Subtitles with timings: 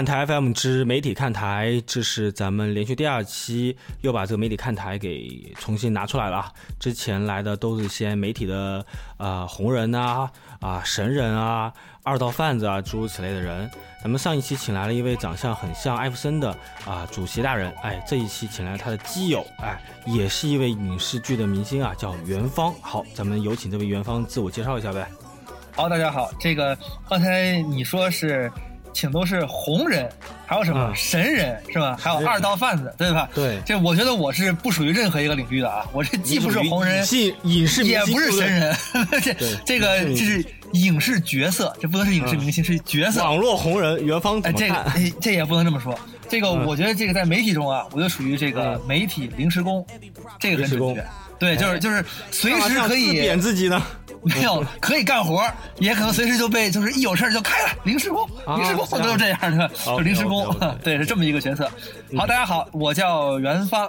[0.00, 6.50] 看台 FM 之媒体看台，这是咱们连续第二期，又把这个媒体看台给重新拿出来了。
[6.78, 8.82] 之前来的都是一些媒体的
[9.18, 11.70] 啊红人啊啊神人啊
[12.02, 13.70] 二道贩子啊诸如此类的人。
[14.02, 16.50] 咱们上一期请来了一位长相很像艾弗森的
[16.86, 22.72] 啊主席大人，哎，这一期请来他的基友，哎，也是一位影视剧的明星啊，叫元芳。
[22.80, 25.06] 好，咱们有请这位元芳自我介绍一下呗。
[25.72, 26.74] 好，大家好，这个
[27.06, 28.50] 刚才你说是。
[28.92, 30.08] 请都是红人，
[30.46, 31.96] 还有什么神人是吧？
[31.98, 33.28] 还有二道贩子，对吧？
[33.34, 35.86] 对，这我觉得我是不属于任何一个领域的啊！
[35.92, 38.76] 我这既不是红人，既影视也不是神人，
[39.22, 43.22] 这这个这是影视角色，这不能是影视明星，是角色。
[43.22, 44.76] 网络红人元芳，这个
[45.20, 45.98] 这也不能这么说。
[46.28, 49.84] 这个我觉得这个在媒体中啊，我就属于这个媒体临时工，
[50.38, 51.04] 这个很准确。
[51.40, 53.82] 对，就是就是随时可以贬自己呢。
[54.22, 55.42] 没有可以干活，
[55.78, 60.54] 也可能随时就被就是一有事就开了临时工，临时工都是这样的，就临时工，
[60.84, 61.70] 对，是这么一个角色。
[62.16, 63.88] 好，大家好，我叫袁芳，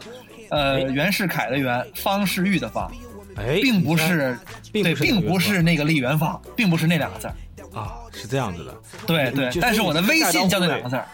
[0.50, 2.90] 呃，袁世凯的袁，方世玉的方，
[3.36, 4.38] 哎，并不是，
[4.72, 7.28] 对，并不是那个李元芳，并不是那两个字
[7.74, 8.74] 啊，是这样子的，
[9.06, 11.08] 对对，但是我的微信叫那两个字儿，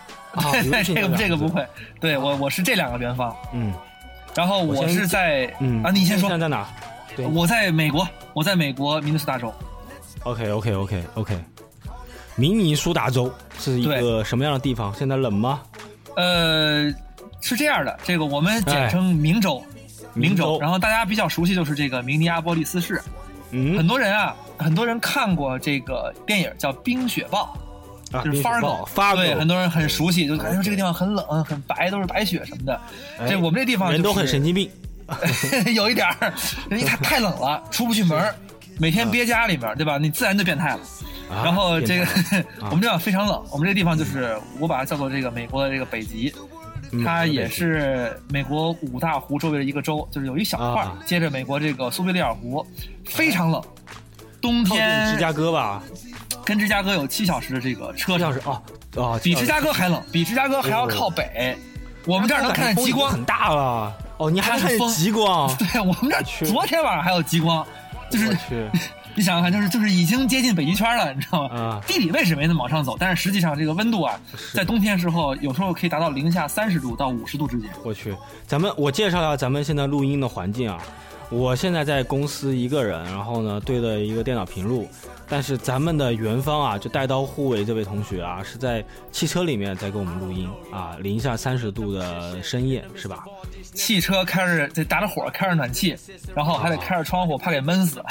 [0.52, 1.66] 对， 这个这个不会，
[2.00, 3.74] 对我我是这两个元芳，嗯，
[4.36, 5.82] 然后我是在，嗯。
[5.84, 6.68] 啊，你先说，现在在哪？
[7.26, 9.54] 我在美国，我在美国明尼苏达州。
[10.24, 11.40] OK OK OK OK，
[12.36, 14.94] 明尼苏达州是一个什么样的地方？
[14.94, 15.62] 现在冷吗？
[16.16, 16.92] 呃，
[17.42, 19.64] 是这样的，这个我们简称明州，
[20.14, 20.60] 明州。
[20.60, 23.02] 然后大家比较熟悉就是这个明尼阿波利斯市。
[23.52, 27.56] 嗯，很多人啊，很多人看过这个电影叫《冰雪暴》，
[28.24, 32.82] 就是 Fargo，对，很多人很熟悉，就感觉这个地方很冷、很白，都是白雪什么的。
[33.30, 34.70] 这我们这地方人都很神经病。
[35.74, 36.34] 有一点儿，
[36.70, 38.34] 因为太太冷了，出不去门
[38.80, 39.98] 每天憋家里面，对吧？
[39.98, 40.80] 你自然就变态了。
[41.30, 42.06] 然后这个
[42.70, 46.34] 我们这方非常冷，我们这个地方就是我把它叫做这个美国的这个北极，
[47.04, 52.66] 它也是美国五大湖周围的一个州，就是有一小块接着美国这个苏菲利尔湖，
[53.06, 53.62] 非常冷。
[54.40, 55.82] 冬天芝加哥吧，
[56.46, 58.62] 跟芝加哥有七小时的这个车程啊
[58.96, 61.58] 啊，比芝加哥还冷，比芝加哥还要靠北。
[62.06, 63.94] 我们这儿能看见极光，很大了。
[64.18, 65.50] 哦，你还看极光？
[65.58, 67.66] 对，我们这昨天晚上还有极光，
[68.10, 68.38] 就是
[69.16, 71.50] 你想想看，就是就是已经接近北极圈了，你知道吗？
[71.54, 74.20] 嗯地理位置没那么往上走，但是实际上这个温度啊，
[74.54, 77.70] 在冬天时候有时候可以达到零下三十度到五十度之间。
[77.84, 80.78] 我去，咱们我介绍一下咱们现在录音的环境啊。
[81.30, 84.88] 我现在在公司一个人，然后呢对着一个电脑屏录，
[85.30, 93.26] 但是咱们的元芳啊，就带刀护卫这位同学啊，是在汽车里面在给我们录音啊，零下三十度的深夜是吧？
[93.74, 95.96] 汽车开着得打着火，开着暖气，
[96.34, 98.02] 然后还得开着窗户，怕给闷死。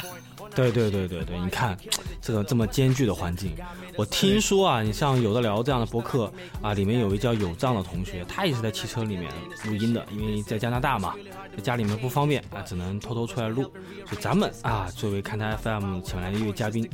[0.57, 1.77] 对对对对对，你看
[2.21, 3.53] 这个这么艰巨的环境。
[3.95, 9.31] 我听说啊，你像有的聊这样的博客啊，里面有一叫有藏的同学，他也是在汽车里面
[9.65, 11.15] 录音的，因为在加拿大嘛，
[11.55, 13.63] 在家里面不方便啊，只能偷偷出来录。
[14.09, 16.89] 所以咱们啊，作为看台 FM 请来的一位嘉宾，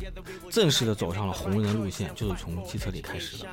[0.51, 3.47] 正式的走上了红人路线，就是从汽车里开始的。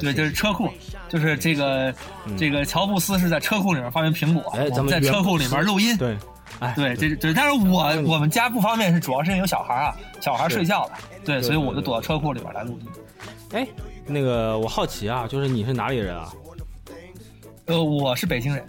[0.00, 0.68] 对，就是车库，
[1.08, 1.94] 就是这个
[2.36, 5.96] 这个乔布斯是在车库里面发明苹果，哎，咱们在车库里面录音。
[5.96, 6.16] 对。
[6.60, 10.92] 哎，对，这对，但是我我们家不方便，是主要是因为有小孩啊，小孩睡觉了，
[11.24, 12.86] 对，所以我就躲到车库里边来录音。
[13.52, 13.66] 哎，
[14.06, 16.28] 那个我好奇啊，就是你是哪里人啊？
[17.66, 18.64] 呃，我是北京人。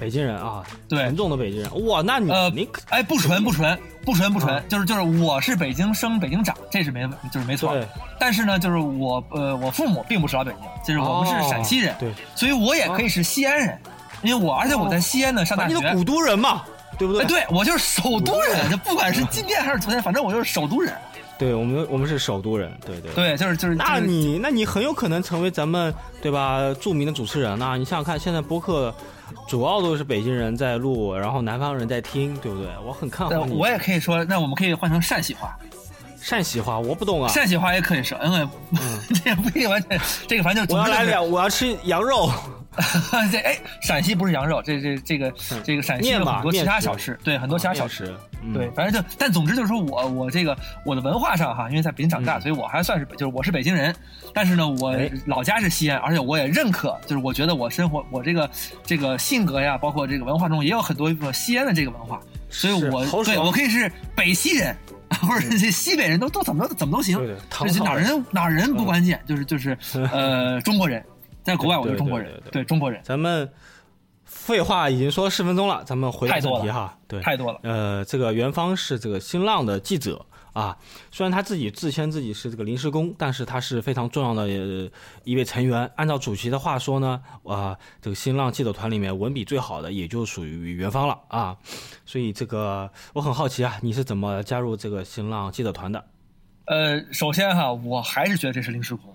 [0.00, 1.86] 北京人啊，对，纯种的北京人。
[1.86, 7.78] 哇，那你呃，你哎，不纯不纯不纯不纯，就是就是我是北京生北京长，这是没就是没错。
[8.18, 13.78] 但是呢，就是我呃，我父母并不是老北京，就是我们是陕西人，对，所以我也可以是西安人，
[14.22, 15.74] 因为我而且我在西安呢上大学。
[15.74, 16.62] 你古都人嘛。
[17.00, 17.24] 对不对？
[17.24, 20.92] 对我就是首都人，就不管是今天还是昨天，反正我就是首都人。
[21.38, 22.70] 对我们，我们是首都人。
[22.84, 23.74] 对对对，就是就是。
[23.74, 27.76] 那你那你很有可能成为咱们对吧著名的主持人呐？
[27.78, 28.94] 你想想看，现在播客
[29.48, 32.68] 主要都是北京人在录，然后南方人在听，对不对？
[32.86, 33.54] 我很看好你。
[33.54, 35.56] 我也可以说，那我们可以换成陕西话。
[36.20, 37.28] 陕西话我不懂啊。
[37.28, 38.46] 陕西话也可以说，因为
[39.24, 39.98] 这不一定完全。
[40.28, 42.30] 这个反正就我要来两，我要吃羊肉。
[43.32, 45.32] 这哎，陕西不是羊肉，这这这个
[45.64, 48.14] 这个陕西有很多其他小吃，对很多其他小吃，
[48.54, 53.94] 对，反正就但总之就是说我我这个我的文化上哈，因为在北京长大，所以我还算是就是我是北京人，
[54.32, 54.94] 但是呢，我
[55.26, 58.48] 老家是西安，而且我也认可，就是我觉得我生活我这个
[58.84, 64.76] 这个性格呀，包括这个文化中也有很多西安的这个文化，所以我对我可以是北西人，
[65.22, 67.18] 或者这西北人都都怎么怎么都行，
[67.84, 69.76] 哪人哪人不关键，就是就是
[70.12, 71.04] 呃中国人。
[71.50, 73.00] 在国外，我是中国人，对中国人。
[73.02, 73.50] 咱们
[74.24, 76.96] 废话已经说十分钟了，咱们回到正题哈。
[77.08, 77.58] 对，太多了。
[77.64, 80.78] 呃，这个元芳是这个新浪的记者啊。
[81.10, 84.48] 虽然他自己自称自己是这个临时工，但是他是非常重要的
[85.24, 85.90] 一位成员。
[85.96, 91.56] 按照主席的话说呢，啊，这个新浪记者团里面文笔最好的也就属于元芳了啊。
[92.06, 96.04] 所以这个我很好奇啊，你是怎么加入这个新浪记者团的？
[96.66, 99.12] 呃，首先哈，我还是觉得这是临时工。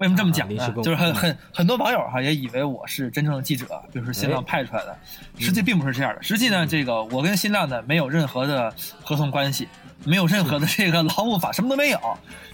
[0.00, 0.74] 为什么这么讲呢？
[0.82, 4.98] 就是很很很多网友哈也以为我是真正的记者，就是新浪派出来的，
[5.38, 6.22] 实际并不是这样的。
[6.22, 8.74] 实际呢，这个我跟新浪呢没有任何的
[9.04, 9.68] 合同关系，
[10.04, 12.00] 没有任何的这个劳务法，什么都没有，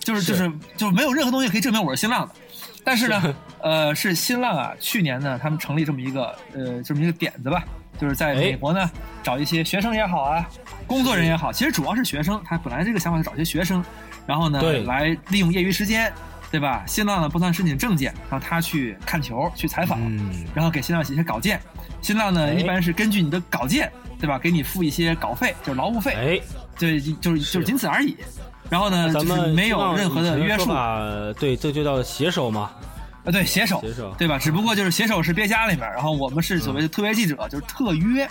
[0.00, 2.34] 就是就是就是没有任何东西可以证明我是新浪的。
[2.82, 7.62] 但是呢， 呃，是新浪啊，去年呢他们成立这么一个呃这么一个点子吧，
[7.96, 8.90] 就是在美国呢
[9.22, 10.44] 找一些学生也好啊，
[10.88, 13.84] 工作人也好，其实主要是学生，他本来这个想法是找一些学生，
[14.26, 16.12] 然后呢来利用业余时间。
[16.50, 16.84] 对吧？
[16.86, 20.00] 新浪呢不算申请证件，让他去看球、去采访，
[20.54, 21.60] 然后给新浪写些稿件。
[22.00, 23.90] 新浪呢一般是根据你的稿件，
[24.20, 24.38] 对吧？
[24.38, 26.12] 给你付一些稿费，就是劳务费。
[26.12, 26.40] 哎，
[26.78, 28.16] 对，就是就是仅此而已。
[28.68, 30.72] 然后呢，咱们没有任何的约束。
[31.38, 32.70] 对，这就叫携手嘛。
[33.26, 33.82] 啊，对，写手，
[34.16, 34.38] 对吧？
[34.38, 38.26] 只不过就是写手是憋家里面，然后我们是所谓的特别记者，就是特约，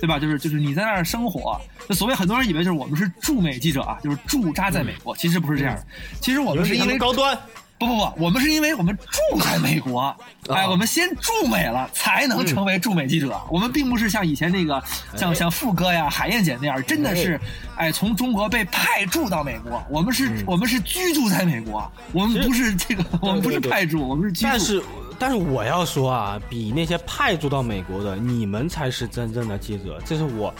[0.00, 0.18] 对吧？
[0.18, 5.86] 就是就是你在那儿生活，就所谓很多人以为就是我们是驻美记者啊，就是驻扎在美国，其实不是这样的。
[6.20, 7.38] 其实我们是因为高端。
[7.78, 10.14] 不不不，我们是因为我们住在美国，
[10.48, 13.40] 哎，我们先驻美了，才能成为驻美记者。
[13.50, 14.82] 我们并不是像以前那个，
[15.16, 17.40] 像像富哥呀、海燕姐那样，真的是，
[17.76, 19.80] 哎，从中国被派驻到美国。
[19.88, 24.48] 我们是，我们是居住在美国，我们不是这个，我们不是派驻，我们是居住。
[24.50, 24.82] 但是，
[25.16, 30.00] 但是我要说啊，比那些派驻到美国的，你们才是真正的记者。
[30.04, 30.52] 这是我，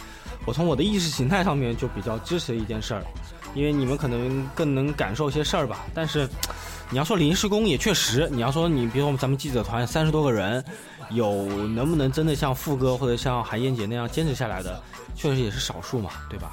[0.45, 3.03] 我从我的意识形态上面就比较支持一件事儿，
[3.53, 5.85] 因为你们可能更能感受一些事儿吧。
[5.93, 6.25] 但是。
[6.91, 10.63] 你要说临时工也确实，你要说你比如说咱们记者团三十多个人，
[11.11, 14.81] 有能不能真的像富哥或者像韩燕姐那样坚持下来的，
[15.15, 16.51] 确实也是少数嘛，对吧？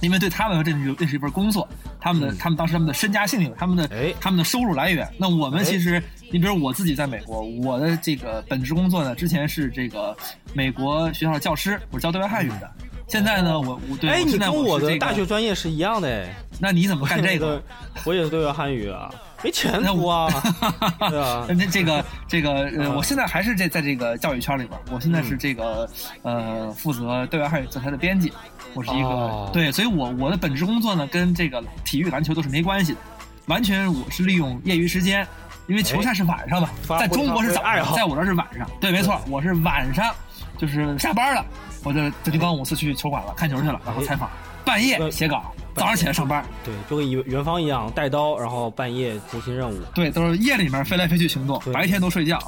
[0.00, 1.66] 因为对他们来说，这是这是一份工作，
[1.98, 5.08] 他们的他们当时他们的身家性命，他们的哎他们的收入来源。
[5.18, 6.00] 那我们其实，
[6.30, 10.16] 你比如我自己在美国，我的这个本职工作呢，之前是这个
[10.52, 12.70] 美国学校的教师，我是教对外汉语的。
[13.08, 17.60] 现在呢，我我对，哎，你跟我的大学专业是一样的哎，那你怎么干这 个？
[18.04, 19.10] 我也是对外汉语啊。
[19.42, 20.28] 没前途啊！
[21.10, 25.88] 对啊，那这个这个呃，我现在还是这在这个教育圈里边，我现在是这个
[26.22, 28.32] 呃，负责对外汉语教材的编辑。
[28.74, 32.98] 我是一个对，所以我我的本职工作呢，跟这个体育篮球都是没关系的，
[33.46, 35.26] 完全我是利用业余时间，
[35.66, 36.68] 因为球赛是晚上嘛，
[36.98, 38.68] 在中国是早上，在我这是晚上。
[38.80, 40.12] 对，没错，我是晚上，
[40.58, 41.44] 就是下班了，
[41.82, 44.28] 我就就去刚五次去球馆了，看球去了，然后采访，
[44.64, 45.54] 半夜写稿。
[45.78, 49.78] 早上起来上班，对，就跟元元芳一样带刀，然后半夜执行任务。
[49.94, 52.38] 对，都是夜里面飞来飞去行动，白天都睡觉。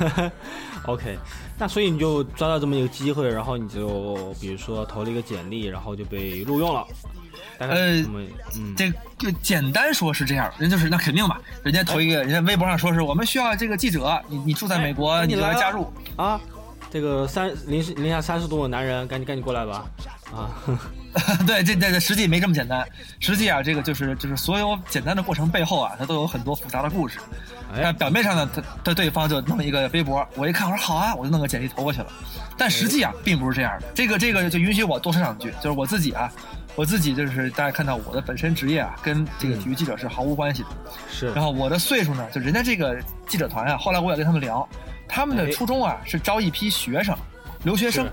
[0.84, 1.18] OK，
[1.58, 6.86] 那所以你就抓到这么一个机会，然后你就比如说投了一个简历，然后就被录用了。
[7.58, 8.02] 呃，
[8.76, 16.40] 这就简单说是这样，人就是那肯定嘛，人家投一个，人家微博上说是我们需要这个记者，你你住在美国，你来加入啊。
[16.90, 19.84] 这个三零零下三十度的男人，赶紧赶紧过来吧！
[20.34, 20.48] 啊，
[21.46, 22.86] 对，这这这实际没这么简单。
[23.18, 27.18] 实际啊，这个就是就是所有简单的过程背后啊，它都有很多复杂的故事。
[27.74, 32.06] 但，表面上呢，他他对方就弄一个微博，我一看我说好啊，我就弄个简历投过去了。
[32.56, 33.86] 但实际啊，并不是这样的。
[33.94, 36.30] 这个这个就允许我多说两句，就是我自己啊，
[36.76, 40.68] 我自己就是大家看到我的本身职业啊，跟这个体育记者是毫无关系的。
[41.10, 41.32] 是。
[41.32, 44.66] 然后我的岁数呢，就人家这个记者团啊，后来我也跟他们聊。
[45.08, 47.16] 他们的初衷啊是招一批学生，
[47.64, 48.06] 留学生，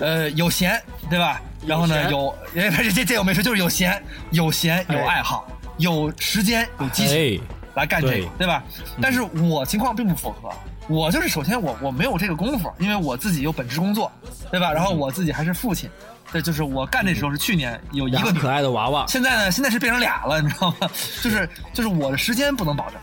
[0.00, 0.78] 呃，有闲，
[1.08, 1.40] 对吧？
[1.66, 5.46] 然后呢，有， 这这这我没说，就是有闲，有闲，有爱好，
[5.78, 7.42] 有时间，有激情，
[7.74, 8.62] 来干这个，对吧？
[9.00, 10.50] 但是我情况并不符合，
[10.88, 14.10] 我就是首先我我没有这个功夫，因为我自己有本职工作，
[14.50, 14.72] 对吧？
[14.72, 15.88] 然后我自己还是父亲，
[16.32, 20.90] 对就是我干那时候是去年有一个可爱的娃娃，现在呢，现在是变成俩了，你知道吗？
[21.22, 22.98] 就是就是我的时间不能保证。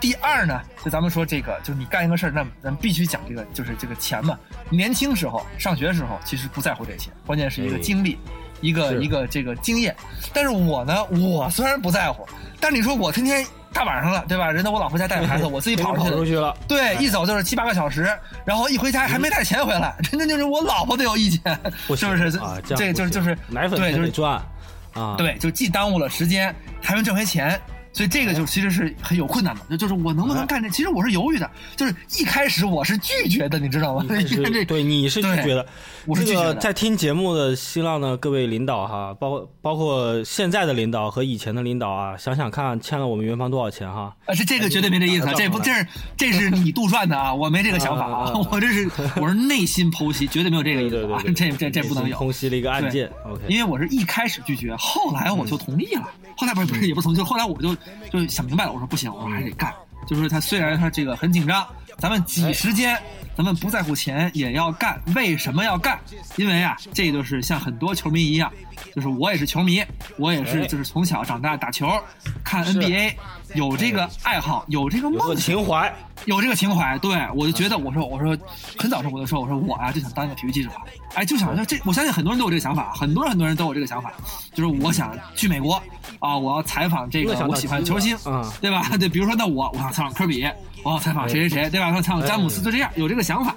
[0.00, 4.38] 第二呢，就咱们说这个，就是你干一个事儿，那咱必须讲这个，就是这个钱嘛。
[4.70, 8.18] 年轻时候上学的时候，其实不在乎这些，关键是一个经历，
[8.60, 9.94] 一个一个这个经验。
[10.32, 12.26] 但是我呢，我虽然不在乎，
[12.60, 14.50] 但你说我天天大晚上了，对吧？
[14.50, 18.08] 人家我老婆家带着孩子，我自己跑出去了，对，一走就是七八个小时，
[18.44, 21.40] 然后一回家还没带钱回来，真的就是我老婆都有意见，
[21.96, 22.30] 是不是？
[22.76, 24.42] 这就是就是奶粉对，就是赚
[24.92, 27.58] 啊，对，就既耽误了时间，还没挣回钱。
[27.96, 30.68] 所以这个就其实是很有困难的，就就是我能不能干这？
[30.68, 34.04] 其实我是犹豫的，就是一开始我是拒绝的，你知道吗？
[34.68, 35.66] 对，你是拒绝的。
[36.04, 36.54] 我是拒绝的。
[36.56, 44.14] 在听节目的新浪的各位领导哈，包括包括现在的领导和以前的领导啊，想想看，欠了我们元芳多少钱哈？
[44.26, 45.86] 啊，是这个绝对没这意思，这不这是
[46.18, 52.14] 这是你杜撰的啊， 我没这个想法啊，我这是我是内心剖析，绝对没有这个意思啊，这这这不能有。
[52.18, 53.40] 剖析了一个案件，OK。
[53.48, 57.74] 因为我是一开始拒绝，后来我就同意了，后来不是不是也不同意，就后来我就。
[58.10, 59.72] 就想明白了，我说不行，我还得干。
[60.06, 61.66] 就是他虽然他这个很紧张，
[61.98, 62.98] 咱们挤时间，
[63.36, 65.00] 咱们不在乎钱也要干。
[65.14, 65.98] 为什么要干？
[66.36, 68.52] 因为啊，这就是像很多球迷一样，
[68.94, 69.82] 就是我也是球迷，
[70.18, 71.88] 我也是就是从小长大打球，
[72.44, 73.14] 看 NBA，
[73.54, 75.90] 有这个爱好，有这个梦情怀，
[76.26, 76.98] 有这个情怀。
[76.98, 78.36] 对我就觉得，我说我说
[78.76, 80.70] 很早时候我就说，我说我啊就想当一个体育记者，
[81.14, 84.12] 哎就想这，我相信很多人都有这个想法，很多人很多人都有这个想法，
[84.52, 85.82] 就是我想去美国。
[86.18, 86.34] 啊！
[86.34, 88.88] 我要采访这个我喜欢的球星，嗯，对吧？
[88.98, 90.48] 对，比如说那我，我想采访科比，
[90.86, 91.92] 我要采访谁谁谁，对吧？
[91.92, 93.52] 我采访詹姆斯，就这样，有这个想法。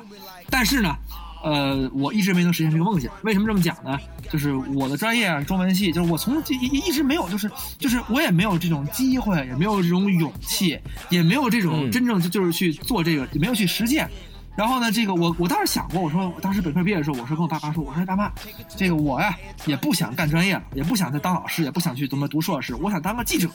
[0.50, 0.98] 但是呢，
[1.44, 3.12] 呃，我一直没能实现这个梦想。
[3.22, 4.00] 为什么这么讲呢？
[4.32, 10.76] 就是我的专业啊，中文系，就是我从一一直没有，就是就是我也没有这种机会，也没有这种勇气，
[11.10, 14.10] 也没有这种真正就是去做这个，也没有去实践。
[14.56, 18.32] 然后呢，这个我我当时想过，我说我当时本科毕业的时候，我说跟我爸妈说，我说爸妈，
[18.76, 23.48] 这个我呀也不想干专业了，也不想再当老师，也不想去怎么读硕士，我想当个记者，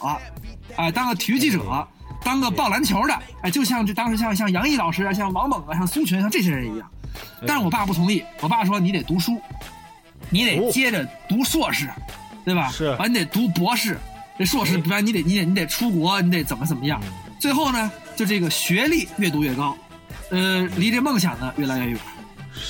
[0.76, 1.86] 哎，当个体育记者，
[2.24, 6.90] 当个报篮球的，哎，就像这当时像像杨毅老师啊，像王猛啊，像苏群，像这些人一样。
[7.46, 9.40] 但是我爸不同意，我爸说你得读书，
[10.30, 11.88] 你得接着读硕士，
[12.44, 12.68] 对吧？
[12.70, 13.98] 是，完你得读博士，
[14.38, 17.00] 这硕士不然你得你得你得出国，你得怎么怎么样。
[17.38, 19.76] 最后呢，就这个学历越读越高。
[20.30, 21.98] 呃，离这梦想呢越来越远，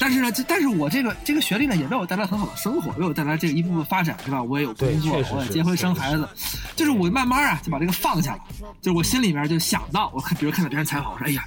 [0.01, 4.43] 但是呢，但是我这个这个学历呢，也为我带来很好的生活，为我带来这个一步步发展，是吧？
[4.43, 6.29] 我也有工作，我也结婚生孩子，
[6.75, 8.41] 就是我慢慢啊就把这个放下了，
[8.81, 11.45] 就是我心里面就想到，我看比如看到别人采访，我说哎呀，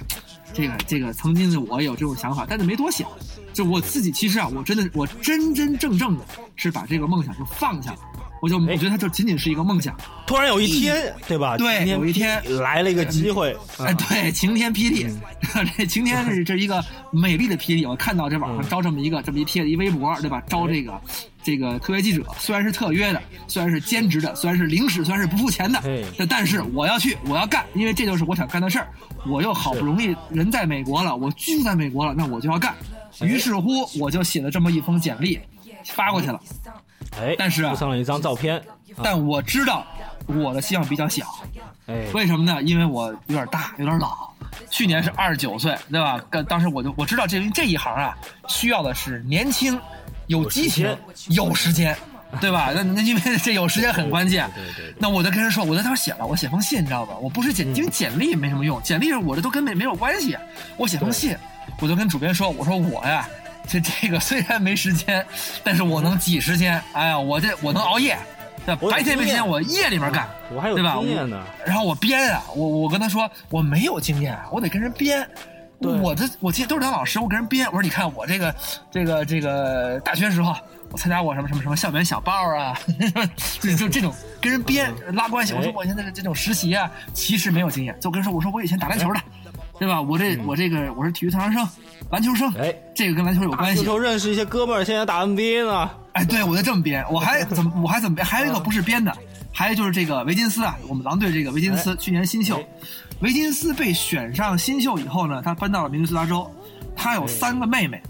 [0.52, 3.08] 这个这个曾经的我有这种想法，但是没多想，
[3.52, 6.24] 就我自己其实啊，我真的我真真正正的
[6.56, 7.98] 是把这个梦想就放下了。
[8.40, 9.96] 我就我觉得它就仅仅是一个梦想。
[10.26, 11.56] 突然有一天，对吧？
[11.56, 15.06] 对，有一天来了一个机会，哎，对，晴天霹雳，
[15.76, 17.86] 这晴天是这一个美丽的霹雳。
[17.86, 20.42] 我看到这网上招这么一个这么一贴的一微博，对吧？
[20.46, 21.00] 招这个
[21.42, 25.82] 这个特约记者，虽然是特约的，虽然是兼职的，虽然是临时，虽然是不付钱的，
[26.28, 28.88] 但是我要去，我要干，因为这就是我想干的事儿。
[29.26, 32.74] 我又好不容易人在美国了，我居住在美国了，那我就要干。
[33.20, 35.38] 于是乎，我就写了这么一封简历，
[35.86, 36.40] 发过去了。
[37.20, 38.62] 哎，但是附上了一张照片，
[39.02, 39.84] 但我知道
[40.26, 41.24] 我的希望比较小，
[41.86, 42.62] 哎，为什么呢？
[42.62, 44.30] 因为我有点大，有点老，
[44.70, 46.20] 去年是二十九岁，对吧？
[46.48, 48.16] 当时我就我知道这这一行啊，
[48.48, 49.78] 需要的是年轻、
[50.26, 50.96] 有激情、
[51.30, 51.96] 有时间，
[52.40, 52.70] 对吧？
[52.74, 54.94] 那那因为 这有时间很关键，对对。
[54.98, 57.16] 那我就跟人说，我在那写了，我写封信，你知道吧？
[57.20, 60.36] 我不是简，因为简历没什么用，简历我这都跟没没有关系，
[60.76, 61.36] 我写封信，
[61.80, 63.28] 我就跟主编说，我说我呀。
[63.68, 65.24] 这这个虽然没时间，
[65.62, 66.82] 但是我能挤时间。
[66.92, 68.16] 哎呀，我这我能熬夜，
[68.90, 71.44] 白天没时间，我夜里面干，我还有经验呢。
[71.64, 75.28] 然后我编啊，我我跟他说我没有经验，我得跟人编。
[75.80, 77.64] 我的我记得都是当老师，我跟人编。
[77.66, 78.52] 我说你看我这个
[78.90, 80.52] 这个这个大学时候，
[80.90, 82.76] 我参加过什么什么什么校园小报啊，
[83.62, 85.52] 就就这种跟人编拉关系。
[85.52, 87.96] 我说我现在这种实习啊，其实没有经验。
[88.00, 89.20] 就跟人说我说我以前打篮球的。
[89.78, 90.00] 对吧？
[90.00, 91.66] 我这我这个我是体育特长生，
[92.10, 93.84] 篮球生，哎，这个跟篮球有关系。
[93.84, 95.90] 球认识一些哥们儿，现在打 NBA 呢。
[96.12, 98.26] 哎，对，我在这么编，我还怎么我还怎么编？
[98.26, 99.16] 还有一个不是编的，
[99.52, 102.60] 还有就是这个维金斯啊，我们狼队这个维金斯去年新秀，
[103.20, 106.50] 维金斯被选上新秀以后呢，他搬到了明尼苏达州，
[106.96, 108.02] 他有三个妹妹，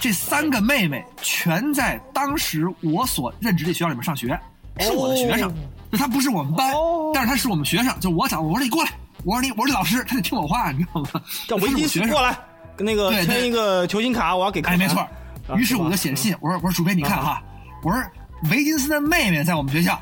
[0.00, 4.38] 这三个妹妹全在当时我所任职的学校里面上学，
[4.80, 5.54] 是我的学生，
[5.92, 6.74] 就他不是我们班，
[7.14, 8.90] 但是他是我们学生，就我找我说你过来。
[9.26, 11.20] 我说你，我说老师，他得听我话，你知道吗？
[11.48, 12.38] 叫维金斯过来，
[12.76, 14.60] 跟那个签一个球星卡，我要给。
[14.60, 15.04] 哎，没错。
[15.56, 17.42] 于是我就写信，我说我说主编，你看哈，
[17.82, 18.00] 我说
[18.52, 20.00] 维金斯的妹妹在我们学校，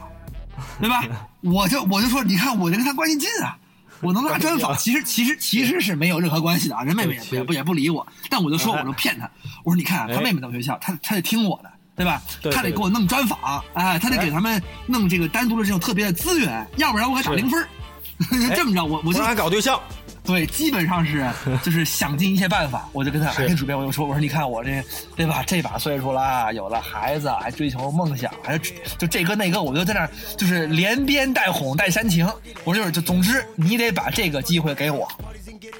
[0.78, 1.02] 对吧？
[1.40, 3.56] 我就我就说，你看我就跟他关系近啊，
[4.02, 4.76] 我能拿专访。
[4.76, 9.30] 其实其实其实是没有任何关系的啊，人妹妹也也不也不理我，但我就说我就骗他，
[9.64, 12.20] 我说你看啊他妹妹在学校，他他得听我的，对吧？
[12.52, 17.66] 他得给我弄专访，哎，他得给他们弄这个单独的这种特别的资源，要不然我还打零分。
[18.54, 19.80] 这么着，我我就还搞对象，
[20.22, 21.28] 对，基本上是
[21.62, 24.82] 就是想尽一切办法，我就跟他跟主编我就说，我说你看我这
[25.16, 32.28] 对吧，这把岁数了，有了孩子，还追求梦想，还就这个那个，我就在那就是连编带哄带煽情，
[32.62, 35.08] 我就是就总之你得把这个机会给我，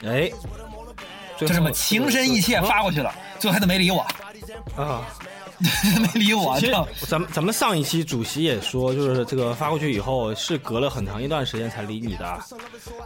[0.05, 0.31] 哎，
[1.39, 4.01] 就这么情深意切发过去了，最后他都没理我。
[4.77, 5.07] 啊。
[6.01, 6.59] 没理我。
[6.59, 6.73] 其实
[7.07, 12.39] 咱们咱们上一期主席也说，就是这个发过去以后是隔了很长一段时间才理你的，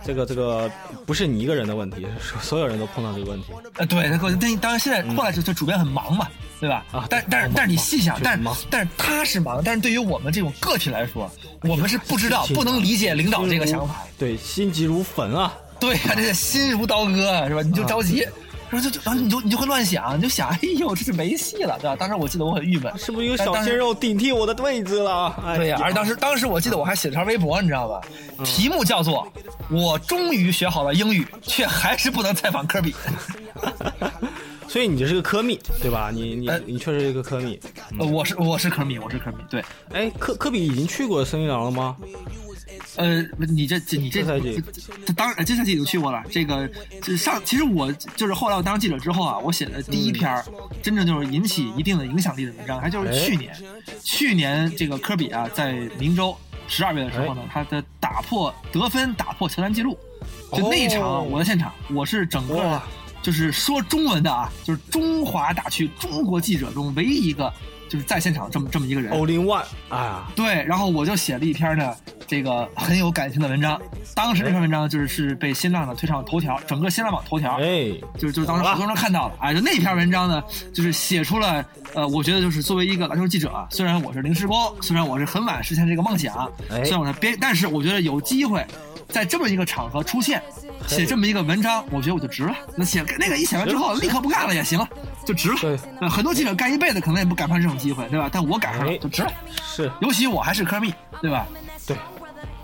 [0.05, 0.71] 这个这个
[1.07, 2.07] 不是你一个人的问题，
[2.40, 3.52] 所有人都碰到这个问题。
[3.76, 6.26] 呃，对，那个那当然现在后来就就主编很忙嘛，
[6.61, 6.85] 对吧？
[6.93, 11.31] 啊，但但是但是你细想，但是但是他是忙，但是对于我们这种个体来说，
[11.62, 14.05] 我们是不知道不能理解领导这个想法。
[14.19, 15.55] 对，心急如焚啊。
[15.81, 17.62] 对呀，这个心如刀割是吧？
[17.62, 18.26] 你就着急。
[18.71, 21.97] 然后就就然后你就你就会乱想，你就想，哎呦，这是没戏了，对吧？
[21.97, 25.35] 当时我记得我很郁闷，是不是有小鲜肉顶替我的位置了？
[25.57, 28.01] 对呀，而当时当时我记得我还写了条微博，你知道吧？
[28.45, 29.27] 题目叫做
[29.71, 32.95] “我终于学好了英语，却还是不能采访科比
[34.69, 36.11] ”。所以你就是个科密，对吧？
[36.13, 37.59] 你你你确实是一个科密。
[37.99, 39.39] 呃，我是我是科密，我是科密。
[39.49, 41.97] 对，哎，科科比已经去过森林狼了吗？
[42.97, 44.63] 呃，你这这你这赛季，
[45.07, 46.23] 这当这赛季已经去过了。
[46.31, 46.69] 这个
[47.03, 50.43] 就上，其实我就是后来我当记者之后啊，我写的第一篇
[50.83, 53.55] 真正就是引起一定的影响力的文章，还就是去年，
[54.03, 59.99] 去年这个科比啊，在明州十二月的时候呢，他的打破得分打破乔丹记录，
[60.53, 62.81] 就那一场我在现场，我是整个
[63.23, 67.53] 就是说中文的啊，就是中华大区中国记者中唯一一个。
[67.88, 71.95] 就是在现场这么这么一个人，Only One 啊，对，然后我就写了一篇呢，
[72.26, 73.80] 这个很有感情的文章。
[74.14, 80.42] 当时这篇文章就是是被新浪的推上头条，整个新浪网头条，哎，就是就是当时好多人看到了，哎，就那篇文章呢，
[80.75, 81.64] 就是写出了，
[81.95, 88.64] 呃，我觉得就是作为一个篮球记者，虽然我是临时工，虽然我是很晚实现这个梦想，虽然我在编，但是我觉得有机会
[89.09, 90.43] 在这么一个场合出现。
[90.87, 92.55] 写这么一个文章，我觉得我就值了。
[92.75, 94.88] 那写那个一写完之后，立刻不干了也行了，
[95.23, 95.57] 就值了。
[95.61, 95.77] 对，
[96.09, 98.31] 很多记者干一辈子可能也不赶上这种机会，对吧？
[98.33, 99.31] 但我赶上了，就值了。
[99.62, 101.47] 是，尤其我还是科密，对吧？
[101.87, 101.95] 对，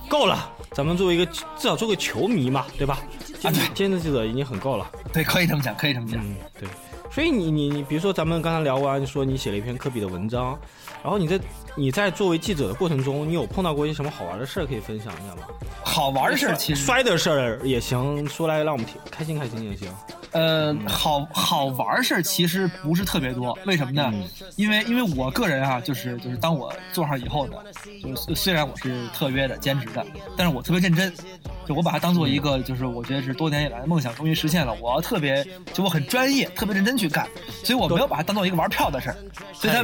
[0.09, 0.51] 够了。
[0.73, 2.99] 咱们作为一个至少做个球迷嘛，对吧？
[3.43, 4.91] 啊，对，兼职记者已经很够了。
[5.13, 6.19] 对，可以这么讲，可以这么讲。
[6.25, 6.69] 嗯，对。
[7.15, 10.59] 所以你你你，比如说咱们刚才聊完，说你写了一篇科比的文章，
[11.01, 11.39] 然后你在
[11.77, 15.43] 你在作为记者的过程中，你有碰到过一些什么好玩的事儿可以分享一下吗？
[15.85, 19.89] 好玩的事儿，其实摔的事儿也行，说来让我们听开心开心也行。
[20.33, 24.13] 呃，好好玩事儿其实不是特别多，为什么呢？
[24.57, 27.53] 因为因为我个人啊，就是就是当我做上以后呢，
[28.03, 30.05] 就是虽然我是特约的兼职的，
[30.37, 31.15] 但是我特别认真，
[31.67, 34.73] 就我把它当做一个，就是我觉得是多年以来的梦想终于实现了。
[34.75, 37.27] 我要特别就我很专业，特别认真去干，
[37.63, 39.17] 所以我没有把它当做一个玩票的事儿。
[39.53, 39.83] 所以他，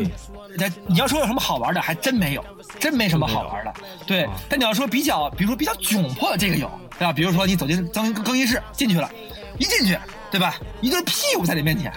[0.59, 2.45] 他你要说有什么好玩的，还真没有，
[2.79, 3.73] 真没什么好玩的。
[4.07, 7.13] 对，但你要说比较，比如说比较窘迫的这个有，对吧？
[7.13, 9.11] 比如说你走进更更衣室进去了，
[9.59, 9.99] 一进去。
[10.31, 10.55] 对吧？
[10.81, 11.93] 一对屁股在你面前，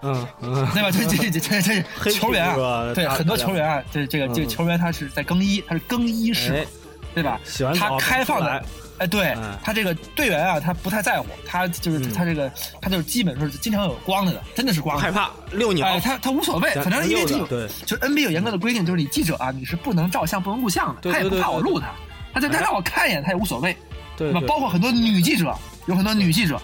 [0.00, 0.92] 嗯嗯，对吧？
[0.92, 1.82] 这这这这这
[2.12, 6.64] 球员啊，对很多球员啊，这这个这个球员他是在更衣，他是更衣室，
[7.12, 7.40] 对吧？
[7.76, 8.64] 他开放的，
[8.98, 21.88] 哎，对他这个队员啊，他不太在乎，他就是他这个他就是基本是经常有光的，真的是光，害怕遛鸟，哎，他他无所谓，反正因为这个，就是 NBA 有严格的规定，就是你记者啊，你是不能照相、不能录像的，他也不怕我录他，
[22.34, 23.76] 他就他让我看一眼，他也无所谓，
[24.16, 24.40] 对吧？
[24.46, 25.54] 包括很多女记者，
[25.86, 26.60] 有很多女记者。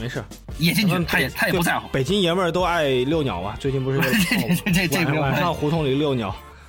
[0.00, 0.24] 没事，
[0.58, 1.86] 也进去，他也他也不在乎。
[1.88, 4.00] 北京爷们儿都爱遛鸟啊，最近不是
[4.64, 6.28] 这这这个晚上胡同里遛鸟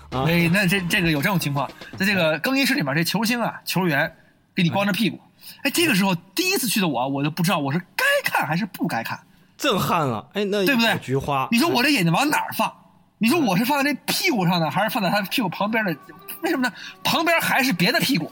[0.09, 0.25] 啊？
[0.27, 4.13] 哎，那这这个有这种情况，在这个更衣室里面，这球星啊球员
[4.55, 5.19] 给你光着屁股，
[5.63, 9.19] 哎，这个时候第一次去的我，我就不知道我是该看还是不该看，
[9.57, 10.97] 震撼了，哎，那对不对？
[10.99, 12.71] 菊花，你说我这眼睛往哪儿放？
[13.17, 15.95] 你说我是放在这屁股上呢，还是放在他屁股旁边的？
[16.41, 16.73] 为什么呢？
[17.03, 18.31] 旁边还是别的屁股。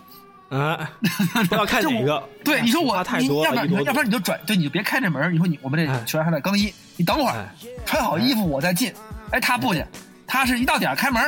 [0.49, 0.77] 嗯，
[1.47, 2.21] 不要看哪个？
[2.43, 5.33] 对，你说我，你，要不然，要不然你就转，对，你就别开这门。
[5.33, 7.47] 你说你，我们这球员还在更衣，你等会儿，
[7.85, 8.93] 穿好衣服我再进。
[9.31, 9.81] 哎，他不去，
[10.27, 11.23] 他是一到点开门，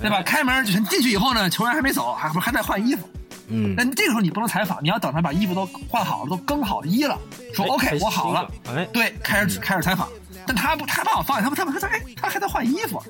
[0.00, 0.22] 对吧？
[0.22, 3.08] 开门就进去以后呢，球员还没走，还不还在换衣服。
[3.48, 7.18] 嗯，那这个时候你不能采访，你要等他把衣服都换好了，都更好衣了，
[7.54, 10.08] 说 OK，我好了，哎，对，开始开始采访。
[10.46, 13.02] 但他不，他把我放下，他不，他不，他哎，他还在换衣服，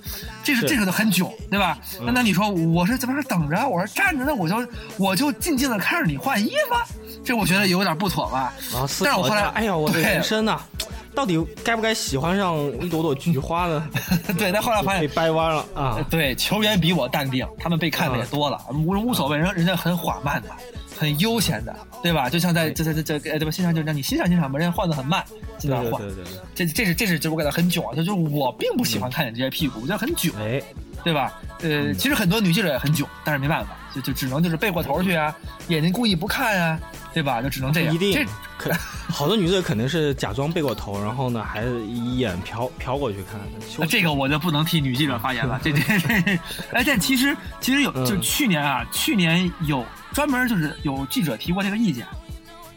[0.45, 1.77] 这是这个就很囧，对吧？
[2.01, 3.69] 那那你说我是怎么等着？
[3.69, 4.65] 我说站着，那我就
[4.99, 6.95] 我就静静的看着你换衣服，
[7.25, 8.53] 这我觉得有点不妥吧？
[8.73, 10.61] 啊，但是我后来，哎呀，我的人生呐，
[11.15, 13.89] 到底该不该喜欢上一朵朵菊花呢？
[14.39, 16.05] 对，但后来发现被掰弯了啊！
[16.11, 20.49] 对，球员比我淡定，他们被看的也多了，无无所谓，人人家很缓慢的。
[20.97, 22.31] 很悠闲的，对吧？
[22.31, 23.51] 就像在这这这这，哎，对吧？
[23.51, 25.25] 欣赏就是让你欣赏欣赏吧，人家换的很慢，
[25.59, 26.01] 经常换。
[26.01, 26.41] 对对对对。
[26.55, 27.95] 这这是这是就我感觉很囧啊！
[27.97, 30.63] 就就我并不喜欢看见这些屁股，我觉得很囧，哎，
[31.05, 31.33] 对吧？
[31.61, 35.35] 呃，其实很多女记者也很囧，但是没办法，就就只能就是背过头去啊，
[35.69, 36.81] 眼睛故意不看啊，
[37.13, 37.41] 对吧？
[37.43, 37.95] 就只能这样。
[37.95, 38.13] 一定。
[38.13, 38.25] 这
[38.57, 38.73] 可
[39.09, 43.41] 好多女记者可能是假装背过头，然后呢，还一眼瞟瞟过去看。
[43.79, 45.61] 那这个我就不能替女记者发言了。
[45.63, 46.09] 这这这，
[46.73, 49.85] 哎，但其实其实有，就去年啊，去年有。
[50.13, 52.07] 专门就是有记者提过这个意见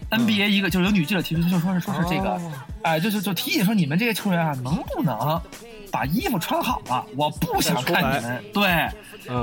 [0.10, 2.42] ，NBA 一个就是有女记者提出，就说是说是这个，
[2.82, 5.40] 哎，就就就提议说你们这些球员啊，能不能
[5.92, 8.44] 把衣服穿好了，我不想看你们。
[8.54, 8.90] 对，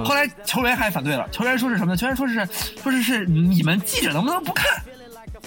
[0.04, 1.96] 后来球员还反对了，球员说是什么呢？
[1.96, 2.34] 球员说是
[2.82, 4.82] 说是是你们记者能不能不看？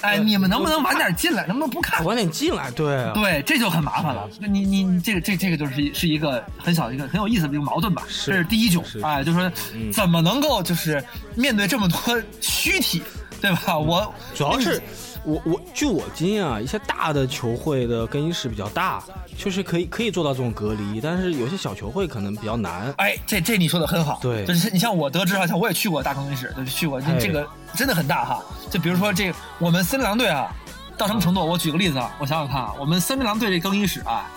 [0.02, 1.46] 哎，你们能不能晚点进来？
[1.48, 2.06] 能不能不看？
[2.06, 4.30] 晚点进来，对对，这就很麻烦了。
[4.40, 8.04] 你你你这个这这个就是是一个很小的一个很有意思的一个矛盾吧？
[8.26, 9.52] 这是第一种，哎，就是说
[9.92, 11.04] 怎么能够就是
[11.36, 13.02] 面对这么多 虚体，
[13.42, 13.78] 对吧？
[13.78, 14.82] 我主要是。
[15.28, 19.04] 我我据我经验啊，一些大的球会的更衣室比较大，
[19.38, 22.94] 确实可以可以做到这种隔离，但是有些小球会可能比较难。
[22.98, 28.42] 哎，这这你说的很好，对，就是你像我得知啊，像我也去过大更衣室，就是去过，这个真的很大哈。
[28.72, 30.50] 就比如说这我们森林狼队啊，
[30.98, 31.46] 到什么程度？
[31.46, 34.32] 我举个例子啊，我想想看啊，我们森林狼队这更衣室啊，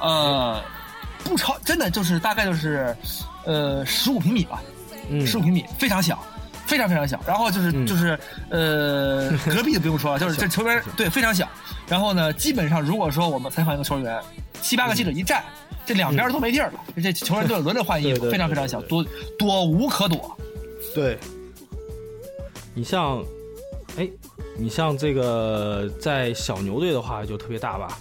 [0.00, 0.62] 呃，
[1.24, 2.96] 不超，真的就是大概就是
[3.46, 4.62] 呃十五平米吧，
[5.26, 6.22] 十五平米非常小。
[6.66, 8.18] 非常非常小，然后就是就是，
[8.50, 11.48] 呃， 隔壁的不用说了，就是这球员对非常小，
[11.88, 14.20] 然后呢，基本上如果说我们采访一个球员，
[14.60, 15.44] 七八个记者一站，
[15.86, 19.04] 这两边都没地儿了，这球员都要轮着换衣服，非常非常小，躲
[19.38, 20.36] 躲无可躲。
[20.94, 21.18] 对，
[22.74, 23.22] 你像，
[23.96, 24.08] 哎，
[24.58, 27.98] 你像这个在小牛队的话就特别大吧，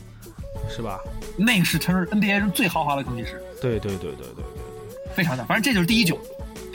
[0.70, 1.00] 是吧？
[1.38, 3.42] 那个是城市 NBA 中最豪华的更衣室。
[3.62, 6.20] 对对对对对对对，非常大，反正这就是第一九。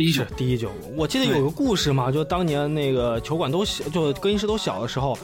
[0.01, 5.15] 第一是第一球，我记得有个故事嘛，就当年那个球馆都小，就更衣室都小的时候，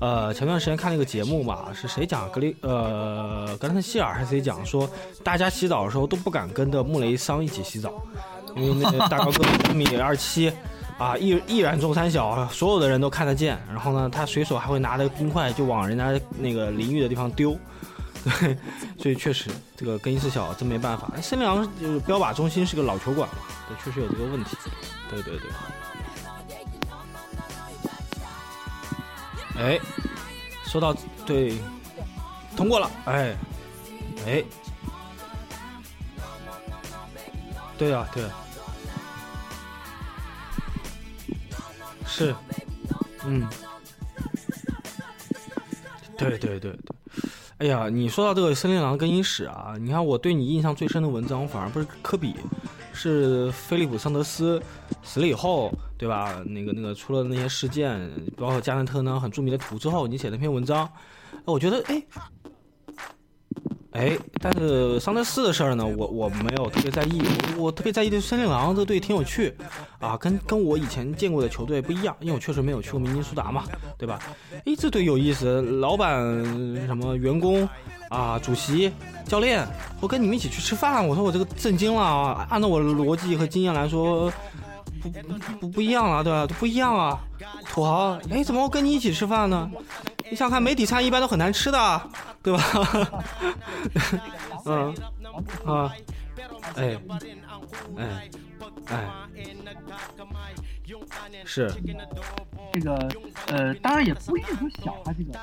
[0.00, 4.88] 呃，前段时间看那个节目嘛，是谁讲格雷呃格兰特希尔还是谁讲说，
[5.22, 7.92] 大家洗澡的时候都不敢跟着穆雷桑一起洗澡，
[8.56, 10.50] 因为那个 大高个一米二七，
[10.96, 17.54] 啊，一一然中三小，所有的人都看得见，然后呢，他随手还会拿着冰块就往人家那个淋浴的地方丢。
[18.24, 18.56] 对，
[18.98, 21.10] 所以确实这个更衣室小，真没办法。
[21.20, 23.36] 森林狼就是标靶中心是个老球馆嘛，
[23.68, 24.56] 对，确实有这个问题。
[25.10, 25.50] 对对对。
[29.58, 29.78] 哎，
[30.64, 30.94] 说到
[31.26, 31.58] 对，
[32.56, 32.90] 通过了。
[33.04, 33.36] 哎，
[34.26, 34.44] 哎，
[37.76, 38.30] 对啊，对啊，
[42.06, 42.34] 是，
[43.24, 43.46] 嗯，
[46.16, 46.91] 对对对对。
[47.62, 52.34] 哎呀，你说到这个森林狼更衣室啊，你看我对你印象最深的文章反而不是科比，
[52.92, 54.60] 是菲利普桑德斯
[55.04, 56.42] 死了以后，对吧？
[56.44, 60.90] 那个那个出了那些事件，包括加兰特呢很著名的图之后，你写那篇文章，
[61.44, 62.02] 我觉得哎。
[64.02, 67.22] 哎，但是桑德斯的事儿呢，我我没有特别在意，
[67.56, 69.54] 我我特别在意的是森林狼这队挺有趣，
[70.00, 73.62] 啊，跟跟我以前见过的球队不一样，因为我确实没有去过明尼苏达嘛，
[73.96, 74.18] 对吧？
[74.66, 76.20] 哎，这队有意思，老板
[76.84, 77.68] 什么员工
[78.08, 78.90] 啊，主席、
[79.24, 79.64] 教练，
[80.00, 82.44] 我跟你们一起去吃饭，我说我这个震惊了啊！
[82.50, 84.32] 按照我的逻辑和经验来说，
[85.00, 85.10] 不
[85.60, 86.44] 不不一样了，对吧？
[86.44, 87.20] 都不一样啊，
[87.70, 89.70] 土豪，哎，怎么我跟你一起吃饭呢？
[90.32, 92.10] 你想看媒体餐一般都很难吃的，
[92.42, 92.64] 对吧？
[94.64, 94.94] 嗯。
[95.66, 95.92] 啊，
[96.74, 96.98] 哎。
[97.98, 98.30] 哎。
[98.86, 98.96] 哎，
[101.44, 101.70] 是。
[102.72, 103.10] 这个
[103.48, 105.38] 呃，当然也不一定说小，他这个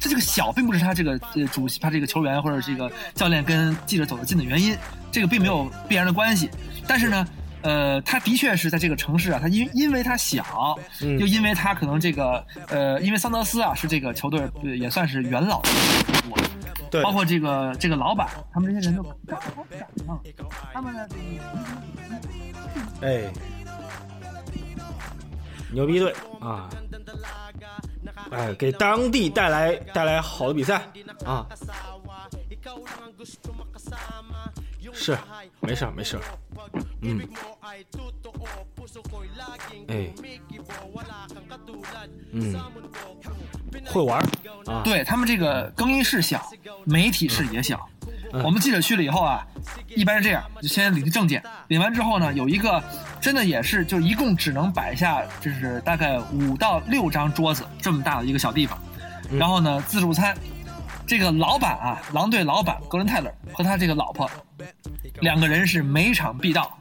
[0.00, 4.76] 这这个小，并不是他这个呃主席他这个球员或者这个教练跟记者走得近的原因，
[5.12, 6.50] 这个并没有必然的关系，
[6.84, 7.24] 但是呢。
[7.64, 15.62] 呃，他的确是在这个城市啊，他因因为他小，又因为他可能这个呃，因为桑德斯啊是这个球队也算是元老，
[16.90, 20.20] 对，包括这个这个老板，他们这些人都刚好赶上，
[20.74, 21.08] 他们呢，
[23.00, 23.24] 哎，
[25.72, 26.68] 牛逼队啊，
[28.30, 30.82] 哎，给当地带来带来好的比赛
[31.24, 31.46] 啊。
[34.94, 35.18] 是，
[35.60, 36.22] 没事儿，没事儿，
[37.02, 37.20] 嗯，
[39.88, 40.12] 哎，
[42.32, 42.54] 嗯，
[43.86, 44.20] 会玩
[44.66, 44.82] 啊？
[44.84, 46.48] 对他们这个更衣室小，
[46.84, 47.86] 媒体室也小。
[48.44, 49.46] 我们记者去了以后啊，
[49.88, 52.82] 一般是这样，就先领证件，领完之后呢，有一个
[53.20, 58.78] 真的也是，就一共只能摆下，就是大概五到六张桌子这么大的一个小地方，
[59.30, 60.36] 然后呢，自助餐。
[61.06, 64.28] 这个老板啊，狼队老板格伦泰勒和他这个老婆，
[65.20, 66.78] 两个人是每场必到，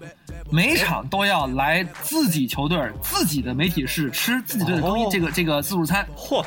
[0.52, 6.06] 每场都要来自己球队自己的媒体室吃自己队的更衣这个这个自助餐。
[6.16, 6.44] 嚯！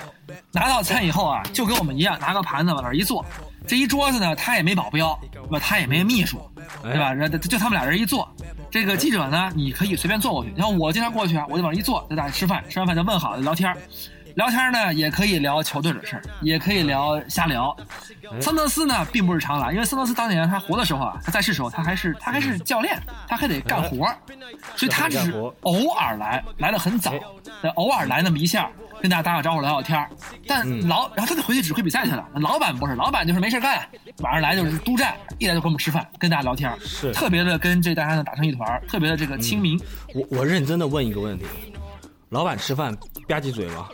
[0.52, 3.24] 拿到餐以后啊，就跟我们一样，拿个盘子往那一坐。
[3.66, 5.18] 这一桌子呢，他也没保镖，
[5.50, 6.40] 那他也没秘书，
[6.82, 7.14] 对吧？
[7.38, 8.28] 就他们俩人一坐。
[8.70, 10.52] 这个记者呢，你可以随便坐过去。
[10.56, 13.74] 然后我经常过去啊，我就往那一坐，在那吃饭，吃完饭就问好聊天。
[14.36, 17.74] 聊天呢，也可以聊球队的事儿，也可以聊瞎聊。
[18.38, 24.06] 桑德斯呢，并不是常来，因为桑德斯当年他活的时候啊，他在世时候他还是他还是教练，他还得干活，
[24.76, 27.14] 所以他只是偶尔来，来的很早，
[27.76, 28.70] 偶尔来那么一下，
[29.00, 30.06] 跟大家打打招呼聊聊天
[30.46, 32.28] 但老然后他就回去指挥比赛去了。
[32.34, 37.10] 老板不是，老板就是没事干，晚上来就是督战，一来就跟我们吃饭，跟大家聊天是。
[37.14, 39.80] 特别的跟这大家呢打成一团，特别的这个亲民。
[40.14, 41.46] 我我认真的问一个问题，
[42.28, 42.94] 老板吃饭
[43.26, 43.88] 吧唧嘴吗？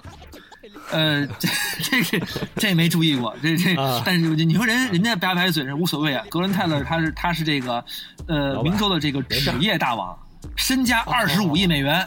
[0.92, 2.26] 呃，这这个
[2.57, 3.74] 这没注意过，这这，
[4.05, 6.24] 但是你说人人家吧唧嘴是无所谓啊。
[6.31, 7.85] 格伦泰勒他是他是这个
[8.28, 10.16] 呃明州的这个纸业大王，
[10.55, 12.07] 身家二十五亿美元。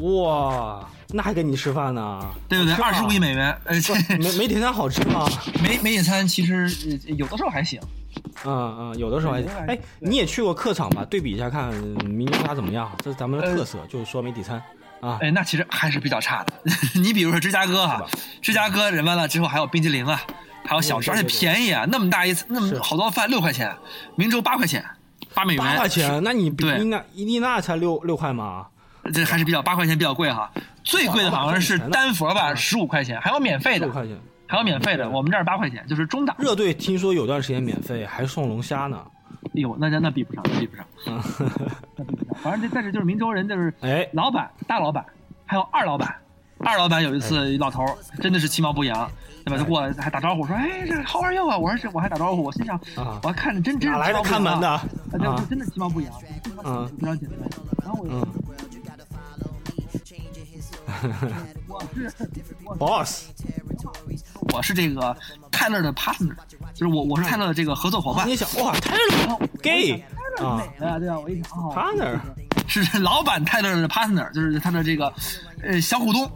[0.00, 2.20] 哇，那还跟你吃饭呢？
[2.48, 2.74] 对不对？
[2.74, 3.76] 二十五亿美元，呃，
[4.18, 5.28] 媒媒体餐好吃吗？
[5.62, 6.70] 媒媒体餐其实
[7.06, 7.78] 有的时候还行。
[8.44, 9.50] 嗯嗯，有的时候还行。
[9.66, 11.04] 哎，你也去过客场吧？
[11.04, 11.72] 对比一下看
[12.06, 12.90] 明州它怎么样？
[13.02, 14.60] 这是咱们的特色，就是说媒体餐。
[15.02, 16.52] 啊，哎，那其实还是比较差的。
[16.94, 18.06] 你比如说芝加哥哈，
[18.40, 20.22] 芝加哥人完了之后还有冰激凌啊，
[20.64, 23.74] 还有小吃，而且便宜啊，那么大一次，那么好多饭六块钱，
[24.14, 24.84] 明州八块钱，
[25.34, 25.64] 八美元。
[25.64, 26.22] 八块钱？
[26.22, 28.66] 那你比伊那伊利纳才六六块吗？
[29.12, 30.48] 这还是比较八块钱比较贵哈。
[30.84, 33.86] 最贵的好像是丹佛吧，十五块钱，还有免费的。
[33.86, 35.10] 六块钱，还有免费的。
[35.10, 36.36] 我们这儿八块钱，就是中档。
[36.38, 39.04] 热队听说有段时间免费，还送龙虾呢。
[39.54, 40.84] 哎呦，那那那比不上，比不上，
[41.96, 42.34] 那比不上。
[42.42, 45.04] 反正这但是就是明州人就是哎，老板大老板，
[45.44, 46.14] 还有二老板，
[46.58, 47.84] 二老板有一次老头
[48.20, 49.10] 真的是其貌不扬，
[49.44, 49.58] 对吧？
[49.58, 54.68] 就过来还打招呼说：“哎，这 How are you 啊？”我说：“是。”我还打招呼，我心想，我还看着真真哪来的看门的？
[54.68, 56.12] 啊，就真的其貌不扬，
[56.64, 57.38] 嗯，非常简单。
[57.84, 58.26] 然后我，
[61.68, 62.10] 我 是
[62.78, 63.24] boss，
[64.52, 65.16] 我是这个
[65.50, 66.34] 泰勒的 partner。
[66.74, 68.26] 就是我，我是泰勒的这个合作伙伴。
[68.26, 70.02] 你想哇，泰勒 gay
[70.38, 70.62] 啊？
[70.78, 72.18] 对啊，对啊，我一想哦，partner
[72.66, 75.12] 是老板泰勒的 partner，就是他的这个
[75.62, 76.30] 呃小股东。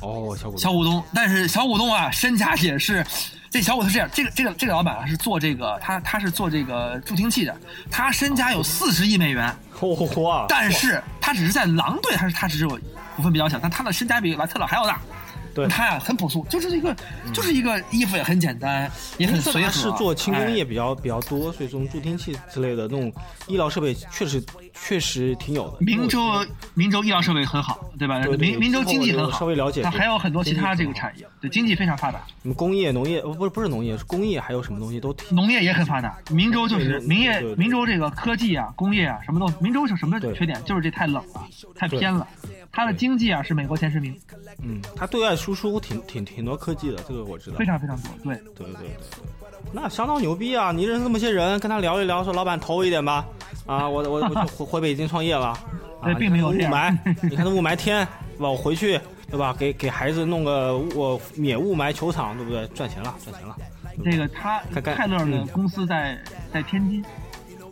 [0.00, 3.04] 哦，小股小股东，但是小股东啊，身家也是
[3.50, 7.56] 这小股东是这样，这个这个这个老板啊是做这个，他他是做这个助听器的，
[7.90, 9.54] 他身家有四十亿美元。
[9.78, 10.46] 嚯！
[10.48, 12.78] 但是他只是在狼队，他是他只有
[13.16, 15.00] 股份比较小，但他的身家比莱特勒还要大。
[15.54, 16.94] 对他呀很朴素，就是一个，
[17.32, 19.70] 就是一个衣服也很简单，也很随和。
[19.70, 23.10] 是做轻工业比较比较多，所以这种助听器之类的那种
[23.46, 24.38] 医疗设备确实
[24.84, 25.76] 确实挺有的。
[25.80, 26.20] 明州
[26.74, 28.18] 明州医疗设备很好，对吧？
[28.38, 29.82] 明明州经济很好，稍微了解。
[29.82, 32.20] 它还有很多其他这个产业，对经济非常发达。
[32.42, 35.14] 什么工业、农业，不是不是农业，是工业，还有什么东西都。
[35.30, 36.18] 农业也很发达。
[36.30, 39.52] 明州就是明业，明州这个科技啊、工业啊，什么都。
[39.60, 40.62] 明州是什么缺点？
[40.64, 41.42] 就是这太冷了，
[41.74, 42.26] 太偏了。
[42.70, 44.14] 它的经济啊是美国前十名。
[44.62, 47.56] 嗯，它对外输出挺挺挺多科技的，这个我知道。
[47.56, 50.72] 非常非常多，对对对对对，那相当牛逼啊！
[50.72, 53.26] 你认识这么些人，跟他聊一聊，说老板投我一点吧。
[53.66, 55.48] 啊，我我我就回回北京创业了。
[56.00, 58.48] 啊，并没有雾霾，你看这雾霾天，对吧？
[58.50, 59.00] 我回去，
[59.30, 59.54] 对吧？
[59.58, 62.66] 给给孩子弄个我免雾霾球场，对不对？
[62.68, 63.56] 赚钱了，赚钱了。
[64.04, 66.18] 这个他泰勒的公司在
[66.52, 67.04] 在天津。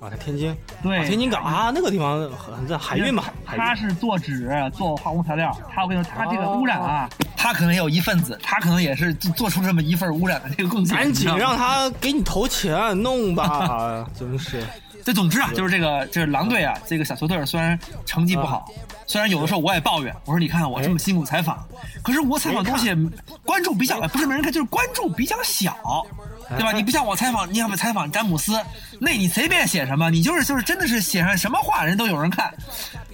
[0.04, 3.24] 啊，在天津，对，天津港啊，那个地方很在海运嘛。
[3.46, 10.96] 他是做纸、做化工材料，他我跟你说，他这个污染啊，他可能也有一份子，他可能也是做出这么一份污染的这个贡献。
[10.96, 14.62] 赶紧让他给你投钱弄吧， 真是。
[15.04, 18.66] 这总之啊，就是这个，就是狼队啊，这个小球队虽然成绩不好，
[19.06, 21.66] 虽然有的时候我也抱怨，我说你看我这么辛苦采访，
[22.02, 22.94] 可是我采访东西
[23.44, 25.76] 关注比较不是没人看，就是关注比较小。
[26.56, 26.72] 对吧？
[26.72, 28.52] 你不像我采访，你要不采访詹姆斯，
[29.00, 32.52] 那你随便写什么，你就是就是真的是写上什么话，人都有人看。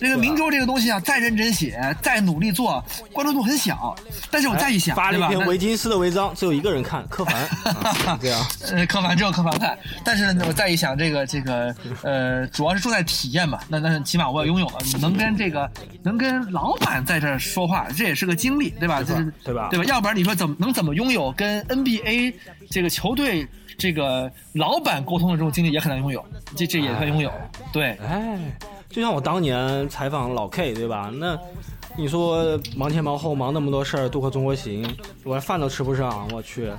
[0.01, 2.83] 这个明州这个东西啊，再认真写，再努力做，
[3.13, 3.95] 关注度很小。
[4.31, 7.47] 但是我再一想，发了一篇维金斯的文章，只有一个人看，柯凡。
[8.19, 9.79] 对啊， 呃，柯凡只有柯凡看。
[10.05, 13.61] 但是呢，我再一想，这个这个呃，主要是重在体验嘛。
[13.69, 15.71] 那那起码我也拥有了，能跟这个
[16.03, 19.03] 能跟老板在这说话，这也是个经历，对吧？
[19.03, 19.69] 这是对吧？
[19.71, 19.85] 对吧？
[19.85, 22.35] 要不然你说怎么能怎么拥有跟 NBA
[22.71, 23.47] 这个球队？
[23.79, 26.23] 这个老板沟通的这种经历也很难拥有，
[26.55, 27.33] 这这也算拥有。
[27.73, 28.39] 对，哎，
[28.91, 31.11] 就像我当年采访老 K，对吧？
[31.15, 31.39] 那
[31.97, 34.83] 你说忙前忙后忙那么多事儿，渡过中国行，
[35.23, 36.73] 我连饭都吃不上，我去，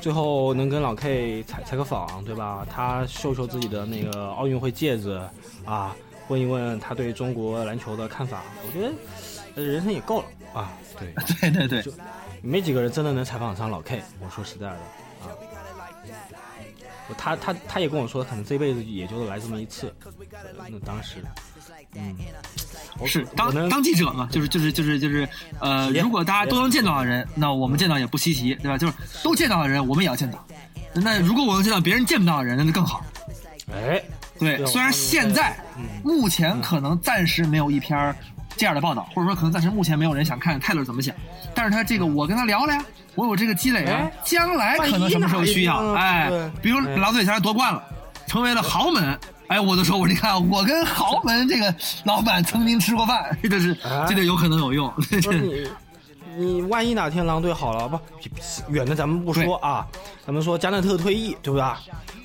[0.00, 2.64] 最后能跟老 K 采采个访，对吧？
[2.70, 5.20] 他秀秀自己的那个奥运会戒指
[5.64, 5.94] 啊，
[6.28, 8.88] 问一问他对中国篮球的看法，我觉
[9.56, 10.72] 得人生也够了啊。
[10.98, 11.12] 对，
[11.50, 11.92] 对对对，
[12.42, 14.00] 没几个人真的能采访上老 K。
[14.20, 15.34] 我说实在的啊。
[17.16, 19.94] 他他他也跟我说，可能这辈子也就来这么一次。
[20.68, 21.18] 那当时，
[21.94, 22.16] 嗯，
[23.06, 25.28] 是当当记者嘛，就是就是就是就是
[25.60, 28.76] 呃，如果大家都能见到的人，那我们见到也不稀奇，对吧？
[28.76, 30.44] 就是都见到的人，我们也要见到。
[30.94, 33.04] 那如果我能见到别人见不到的人，那就更好。
[33.72, 34.02] 哎，
[34.38, 35.56] 对，虽然现在
[36.02, 38.14] 目前可能暂时没有一篇
[38.56, 41.14] 这样的报道，或者说可能暂时目前没有人想看泰勒怎么想，
[41.54, 42.84] 但是他这个我跟他聊了呀。
[43.14, 47.82] 我有这个积累啊，将来可能什么时候需要，哎，比如狼队现在夺冠了，
[48.26, 49.18] 成为了豪门，
[49.48, 53.76] 哎，我都说我说你看我跟豪门这个老板曾经吃过饭，这是
[54.08, 54.92] 这个有可能有用。
[56.36, 57.98] 你万一哪天狼队好了，不
[58.72, 59.86] 远的咱们不说啊，
[60.26, 61.66] 咱们说加内特退役，对不对？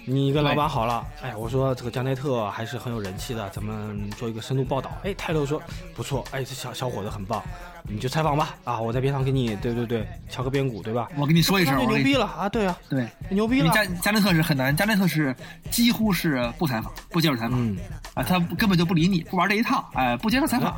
[0.05, 4.91] 你跟老板好了，哎，我说这个加内特还是很有人气的，咱们做一个深度报道。
[5.03, 5.61] 哎，泰勒说
[5.95, 7.41] 不错，哎，这小小伙子很棒，
[7.83, 8.55] 你就采访吧。
[8.63, 11.07] 啊，我在边上给你，对对对，敲个边鼓，对吧？
[11.15, 12.49] 我跟你说一声，牛逼了啊！
[12.49, 13.71] 对啊，对，牛逼了。
[13.71, 15.33] 加加内特是很难，加内特是
[15.69, 17.77] 几乎是不采访，不接受采访，
[18.15, 20.75] 啊，他根本就不理你，不玩这一套，哎，不接受采访。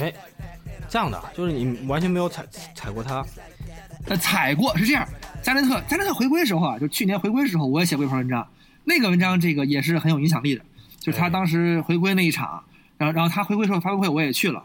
[0.00, 0.12] 哎，
[0.92, 3.24] 这样的，就是你完全没有踩踩过他，
[4.04, 5.08] 呃，踩过是这样。
[5.42, 8.46] 加内特，加内特回归的时候啊，就去年回归的时候，我也写过一篇文章。
[8.84, 10.62] 那个文章这个也是很有影响力的，
[11.00, 12.62] 就是他当时回归那一场，
[12.98, 14.62] 然后然后他回归时候发布会我也去了。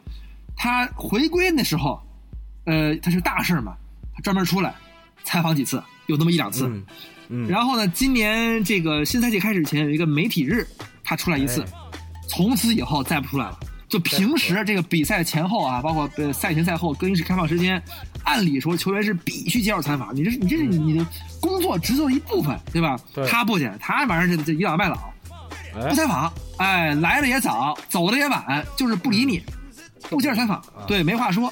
[0.58, 1.98] 他回归那时候，
[2.66, 3.78] 呃，他是大事嘛，
[4.14, 4.76] 他专门出来
[5.24, 6.70] 采访几次，有那么一两次。
[7.30, 7.48] 嗯。
[7.48, 10.68] 然后呢，今年这个新赛季开始前有一个媒体日，
[11.06, 11.64] 他出来一次，
[12.28, 13.58] 从此以后再不出来了。
[13.90, 17.82] 就平时这个比赛前后啊，包括呃赛前赛后更衣室开放时间，
[18.24, 21.06] 按理说球员是必须接受采访，你这是你这是你的
[21.40, 23.00] 工作职责的一部分，对吧？
[23.30, 24.98] 他不接，他反正是这倚老卖老，
[25.90, 29.42] 不采访，哎，来的也早，走的也晚，就是不理你，
[30.10, 31.52] 不接受采访，对，没话说。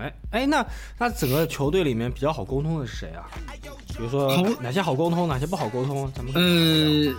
[0.00, 0.66] 哎哎，那
[0.98, 3.28] 那整个球队里面比较好沟通的是谁啊？
[3.88, 6.10] 比如说哪些好沟通，哪些不好沟通？
[6.14, 7.14] 咱们呃，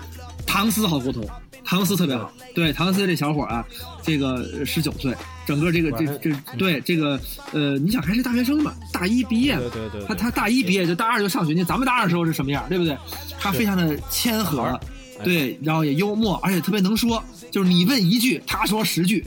[0.46, 1.24] 唐斯好沟通。
[1.64, 3.64] 唐斯特别好，对唐斯这小伙啊，
[4.02, 5.16] 这个十九岁，
[5.46, 7.18] 整个这个这这对这个
[7.54, 12.98] 呃，你想还是大学生嘛，大一毕业，对对对，他他大一毕业就大二就上学，你咱们大二时候是什么样，对不对？
[13.40, 14.78] 他非常的谦和，
[15.24, 19.26] 对，然后也幽默，而且特别能说，就是你问一句，他说十句，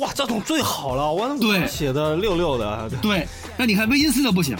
[0.00, 3.26] 哇，这种最好了，我对写的溜溜的，对。
[3.56, 4.56] 那你看维金斯的不行，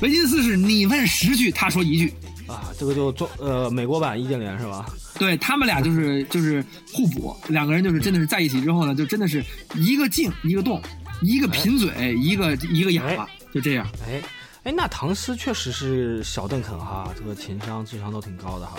[0.00, 2.12] 维金斯是你问十句，他说一句。
[2.46, 4.86] 啊，这个就做呃美国版易建联是吧？
[5.18, 10.80] 对他们俩就是就是互补，两个人就是真的是在一起之后呢，就真的是一个静一个动，
[11.20, 13.86] 一个贫嘴一个一个哑巴，就这样。
[14.06, 14.22] 哎
[14.64, 18.78] 哎，那唐斯确实是小邓肯哈，这个情商智商都挺高的哈。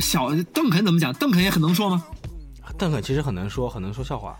[0.00, 1.12] 小邓肯怎么讲？
[1.12, 2.04] 邓肯也很能说吗？
[2.76, 4.36] 邓肯其实很能说，很能说笑话。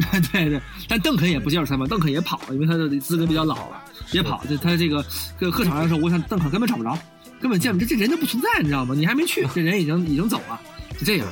[0.32, 4.42] 对对，但邓肯也不接受采访，邓肯也跑，因为他的资格比较老了，也跑。
[4.46, 5.02] 就他这个
[5.38, 6.96] 客客场上的时候，我想邓肯根本找不着。
[7.40, 8.94] 根本见不这这人就不存在，你知道吗？
[8.96, 10.60] 你还没去，这人已经已经走了，
[10.96, 11.26] 就这样。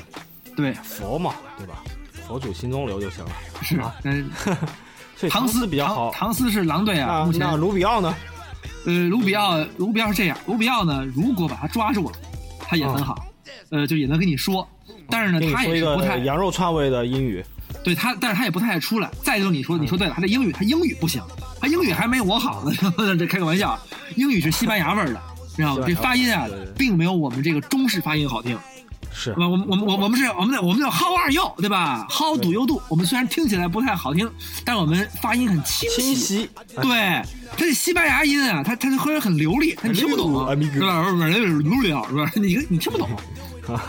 [0.56, 1.84] 对，佛嘛，对吧？
[2.26, 3.30] 佛祖心中留就行了。
[3.62, 4.28] 是啊，嗯。
[5.28, 7.30] 唐斯比较好，唐斯是狼队啊。
[7.34, 8.14] 那卢比奥呢？
[8.86, 10.38] 呃，卢比奥，卢比奥是这样。
[10.46, 12.16] 卢比奥呢，如果把他抓住了，
[12.58, 13.26] 他也很好，
[13.68, 14.66] 呃，就也能跟你说。
[15.08, 17.44] 但是呢，他也是不太羊肉串味的英语。
[17.82, 19.10] 对他，但是他也不太爱出来。
[19.22, 21.22] 再就是你说，你说对了，他的英语，他英语不行，
[21.60, 22.72] 他英语还没我好呢。
[23.18, 23.78] 这开个玩笑，
[24.16, 25.20] 英语是西班牙味儿的。
[25.56, 25.84] 知道吗？
[25.86, 26.46] 这发音啊，
[26.78, 28.56] 并没有我们这个中式发音好听。
[29.12, 31.42] 是，我我我我我们是我们的我们叫 How are you？
[31.58, 32.80] 对吧？How do you do？
[32.88, 34.30] 我们虽然听起来不太好听，
[34.64, 36.48] 但我们发音很清晰。
[36.80, 37.20] 对，
[37.56, 41.02] 它是西班牙音啊，它它喝着很流利，你听不懂，是吧？
[41.10, 42.30] 不是流利是吧？
[42.36, 43.08] 你你听不懂。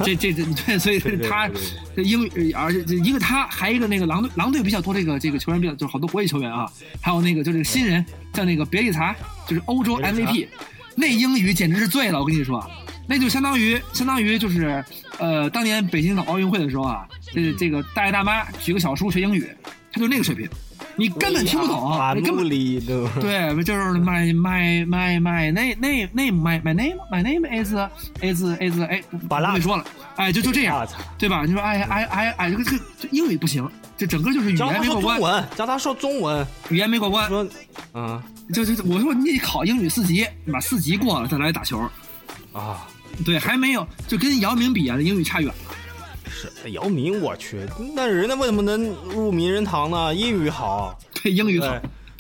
[0.04, 1.50] 这这这对，所以他
[1.96, 6.66] 这英语，而且一个他，还一个那个狼队，狼队比较多这个这个球员比较，就是好多国际球员啊，
[7.02, 9.16] 还有那个就这个新人，像那个别利察，
[9.48, 10.48] 就是欧洲 MVP。
[10.94, 12.70] 那英语简直是醉了，我跟你说，
[13.08, 14.84] 那就相当于相当于就是，
[15.20, 19.48] 呃，当年北京搞奥运会的时候啊，这这个大爷大妈举个小书学英语，
[19.94, 20.50] 他就那个水平，
[21.02, 27.74] 你根本听不懂，你根本对，就是 my my my my name name name my my name my name is
[28.22, 29.86] is is 哎，不会说了，
[30.16, 30.88] 哎，就就这样，
[31.18, 31.44] 对吧？
[31.46, 32.80] 你说哎哎哎哎，这个这个
[33.12, 37.48] 英语不行，这整个就是语言没过关，教他说中文，语言没过关，说，
[37.94, 38.22] 嗯。
[38.54, 41.80] 就就我说你得考英语四级，把四级过了再来打球，
[42.52, 42.86] 啊，
[43.24, 45.56] 对，还没有，就跟姚明比啊，英语差远了。
[46.32, 47.60] 是姚明，我去，
[47.94, 50.16] 那人家为什么能入名人堂呢？
[50.16, 51.76] 英语好， 对，英语好。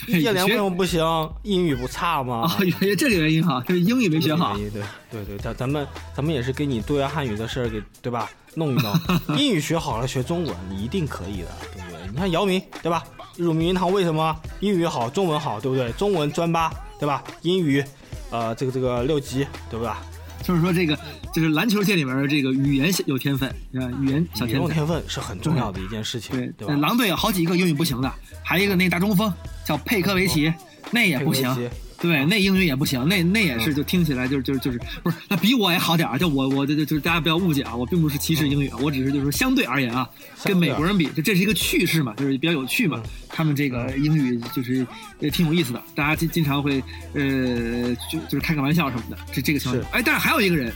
[0.07, 0.99] 易建联为什么不行？
[1.43, 2.41] 英语不差吗？
[2.49, 4.57] 啊，原因这个原因哈，就是英语没学好。
[4.57, 4.67] 对
[5.11, 8.27] 对对，咱咱们咱们也是给你多元汉语的事儿给对吧？
[8.55, 8.93] 弄一弄，
[9.37, 11.99] 英语学好了学中文，你一定可以的，对不对？
[12.09, 13.03] 你看姚明对吧？
[13.37, 14.35] 入名人堂为什么？
[14.59, 15.91] 英语好，中文好，对不对？
[15.91, 17.23] 中文专八，对吧？
[17.43, 17.83] 英语，
[18.31, 20.03] 呃，这个这个六级，对吧？
[20.43, 20.97] 就是说这个，
[21.33, 26.75] 就是篮球界里面的这个语言有天分，啊，语言小天分，天分是很重要的一件事情，对对。
[26.77, 28.11] 狼队有好几个英语不行的，
[28.43, 29.31] 还有一个那大中锋
[29.65, 30.53] 叫佩科维奇，
[30.91, 31.55] 那也不行。
[32.01, 36.17] 对，那英语也不行，那那也是，就听起来就是就是就是不是，那比我也好点儿。
[36.17, 40.09] 就我我就就大家不要误解啊，我并不是歧视英语，我只是就是说相对而言啊，
[40.43, 43.03] 跟美国人比，这这是一个趣事嘛，就是比较有趣嘛。
[43.29, 44.85] 他们这个英语就是
[45.19, 46.83] 也挺有意思的，大家经经常会
[47.13, 49.17] 呃就就是开个玩笑什么的。
[49.31, 50.73] 这这个情况，哎，但是还有一个人，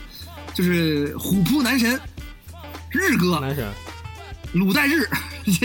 [0.53, 1.99] 就是虎扑男神
[2.91, 3.67] 日哥，男神
[4.53, 5.09] 鲁代日，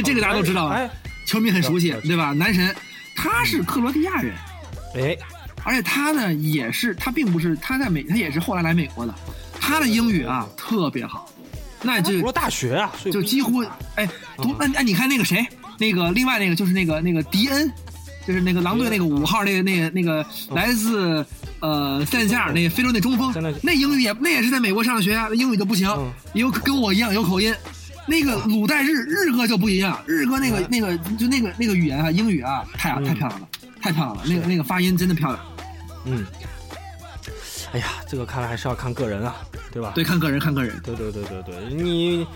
[0.03, 0.89] 这个大家都知道，哎，
[1.27, 2.33] 球迷很熟悉，对吧？
[2.33, 2.75] 男神，
[3.15, 4.35] 他是克罗地亚人，
[4.95, 5.15] 哎。
[5.65, 9.15] 而且他呢也是，他并不是他在美，他也是后来来美国的，
[9.61, 11.31] 他的英语啊特别好，
[11.83, 13.65] 那就读大学啊，就几乎
[13.97, 15.47] 哎读那哎你看那个谁，
[15.79, 17.71] 那个另外那个就是那个那个迪恩，
[18.27, 21.25] 就是那个狼队那个五号那个那个那个来自
[21.61, 23.33] 呃塞加尔那个非洲那中锋，
[23.63, 25.89] 那英语也那也是在美国上的学啊，英语就不行，
[26.35, 27.55] 有跟我一样有口音。
[28.07, 33.49] 那个鲁代日日哥就不一样，日哥那个那个就那个那个语言啊，英语啊，太太漂亮了，
[33.81, 35.41] 太漂亮了，那个那个发音真的漂亮。
[36.05, 36.27] 嗯，
[37.73, 39.37] 哎呀，这个看来还是要看个人啊，
[39.73, 39.93] 对吧？
[39.95, 40.81] 对，看个人，看个人。
[40.83, 42.27] 对对对对对，你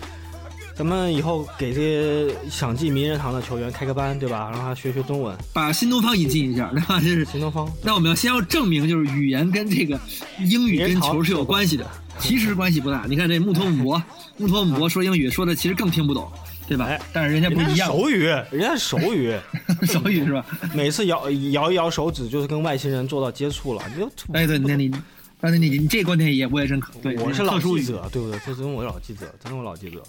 [0.75, 4.49] 咱们以后给这些想进名人堂的球员开个班，对吧？
[4.51, 6.99] 让他学学中文，把新东方引进一下，对吧？
[6.99, 7.71] 这是新东方。
[7.81, 9.99] 那我们要先要证明，就是语言跟这个
[10.39, 11.89] 英语跟球是有关系的。
[12.17, 14.03] 其实关系不大，你看这穆托姆博，
[14.37, 16.31] 穆托姆博说英语说的其实更听不懂，
[16.67, 16.89] 对吧？
[17.13, 19.35] 但是人家不一样，手语，人家是手语，
[19.85, 20.45] 手语是吧？
[20.73, 23.81] 每次摇摇一摇手指，就是跟外星人做到接触了。
[23.93, 24.91] 你就哎，对，那你，
[25.39, 26.93] 那你你这观点也我也认可。
[27.03, 28.39] 对，我是老记者，对不对？
[28.45, 30.01] 这真我老记者，真我老记者。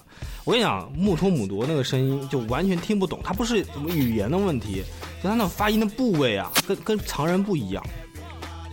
[0.45, 4.83] 我跟你讲，穆托姆多那个声音就完全听不懂，他不是什么语言的问题，
[5.23, 7.85] 就他那发音的部位啊，跟跟常人不一样。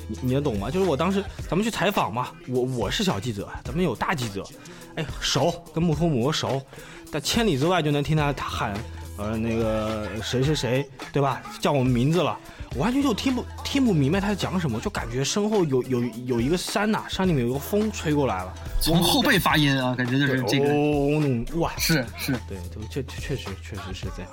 [0.07, 0.69] 你你能懂吗？
[0.69, 4.43] 就是我当时咱们去采访嘛，我我是小记者，咱们有大记者，
[4.95, 6.61] 哎，熟跟穆托姆熟，
[7.13, 8.73] 但千里之外就能听他喊，
[9.17, 11.43] 呃，那个谁谁谁，对吧？
[11.59, 12.35] 叫我们名字了，
[12.77, 18.51] 完全就听不听不明白他在讲什么，就感觉身后有有有一个山呐，山里面有个风吹过来了，
[18.81, 24.31] 从后背发音啊，感觉就是这个，哇，是是，对，就确确实确实是这样。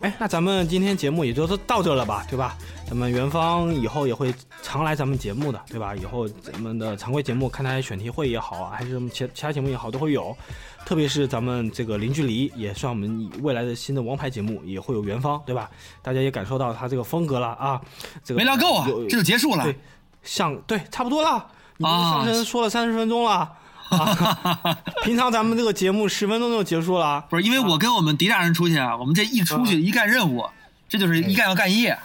[0.00, 2.56] 哎，那咱们今天节目也就是到这了吧，对吧？
[2.86, 5.96] 咱们元芳以后也会常来咱们节目的，对吧？
[5.96, 10.36] 以后咱们的常规节目，看他选题会也好啊，还是什么其其他节目也好，都会有。
[10.84, 15.70] 特别是咱们这个零距离，也算我们未来的新的王牌节目，也会有元芳，对吧？
[16.02, 17.80] 大家也感受到他这个风格了啊。
[18.24, 19.64] 这个没聊够啊，这就结束了。
[19.64, 19.78] 对，
[20.22, 21.46] 像对，差不多了。
[21.80, 23.32] 啊，说了三十分钟了。
[23.32, 23.56] 啊
[25.02, 30.44] 平常咱们这个节目十分钟就结束了，不是因为我跟我们狄大人出去啊，我们这一出去一干任务，
[30.90, 31.98] 这就是一干要干一夜，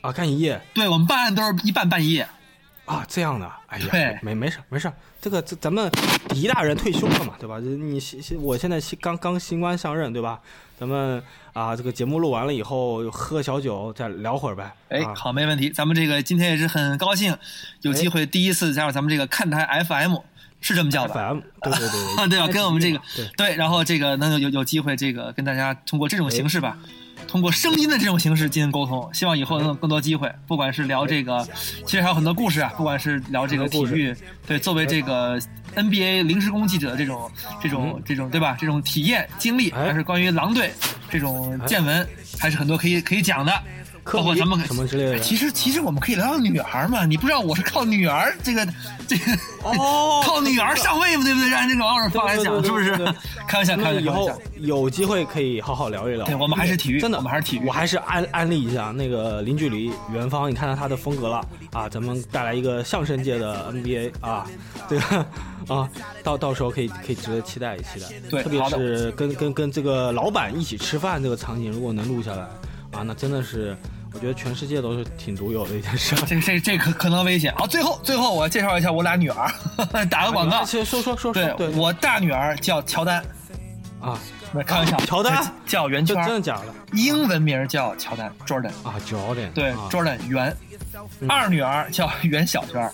[0.00, 0.60] 啊，干一夜。
[0.74, 2.28] 对我们办案都是一办半夜，
[2.84, 5.90] 啊，这样的，哎呀，没没事没事，这个这咱们
[6.28, 7.58] 狄大人退休了嘛，对吧？
[7.58, 10.40] 你新我现在新刚刚新官上任，对吧？
[10.78, 14.72] 咱们啊，这个节目录完了以后喝小酒再聊会儿呗。
[14.88, 15.68] 哎，好，没问题。
[15.70, 17.36] 咱们这个今天也是很高兴，
[17.82, 20.16] 有机会第一次加入咱们这个看台 FM。
[20.62, 22.46] 是这么叫的，FM,，对对对， 对吧？
[22.48, 23.00] 跟我们这个
[23.34, 26.76] 对，然后这个能有有机会，这个跟大家通过这种形式吧，
[27.30, 29.08] 通过声音的这种形式进行沟通。
[29.14, 31.46] 希望以后能有更多机会，不管是聊这个，
[31.86, 34.14] 其实还有很多故事啊，不管是聊这个体育，
[34.46, 35.40] 对，作为这个
[35.76, 37.30] NBA 临时工记者的这种
[37.62, 38.56] 这种这种对吧？
[38.60, 40.72] 这种体验经历，还是关于狼队
[41.08, 42.06] 这种见闻，
[42.38, 43.52] 还是很多可以可以讲的。
[44.04, 48.66] 包括咱们什么之类的，其实其实我们可以聊聊女儿嘛，你不知道我是靠女儿这个
[49.06, 49.32] 这个
[49.62, 51.48] 哦， 靠女儿上位嘛，对不对？
[51.50, 52.96] 让这种往上放来讲，是不是？
[53.46, 54.00] 开玩笑，开玩笑。
[54.00, 56.24] 以后有机会可以好好聊一聊。
[56.26, 57.66] 对，我们还是体育，真的，我们还是体育。
[57.66, 61.88] 我还是安安利一下那个零距离元芳，你看到他的风格了啊？
[61.88, 64.46] 咱们带来一个相声界的 NBA 啊，
[64.88, 65.26] 这个
[65.74, 65.88] 啊，
[66.22, 68.06] 到到时候可以可以值得期待一期待。
[68.30, 72.46] 对，特别是跟跟跟这个老板一起吃饭这个场景，如果能录下来
[72.92, 73.76] 啊，那真的是。
[74.12, 76.16] 我觉得全世界都是挺独有的一件事。
[76.26, 77.54] 这这这可可能危险。
[77.54, 79.48] 好，最后最后我介绍一下我俩女儿，
[80.10, 80.64] 打个广告。
[80.64, 81.32] 说说说说。
[81.32, 83.22] 对，我大女儿叫乔丹，
[84.00, 84.18] 啊，
[84.66, 86.74] 开玩笑，乔丹叫圆圈，真的假的？
[86.94, 90.56] 英文名叫乔丹，Jordan 啊，Jordan，对，Jordan 圆。
[91.28, 92.90] 二女儿叫袁小圈，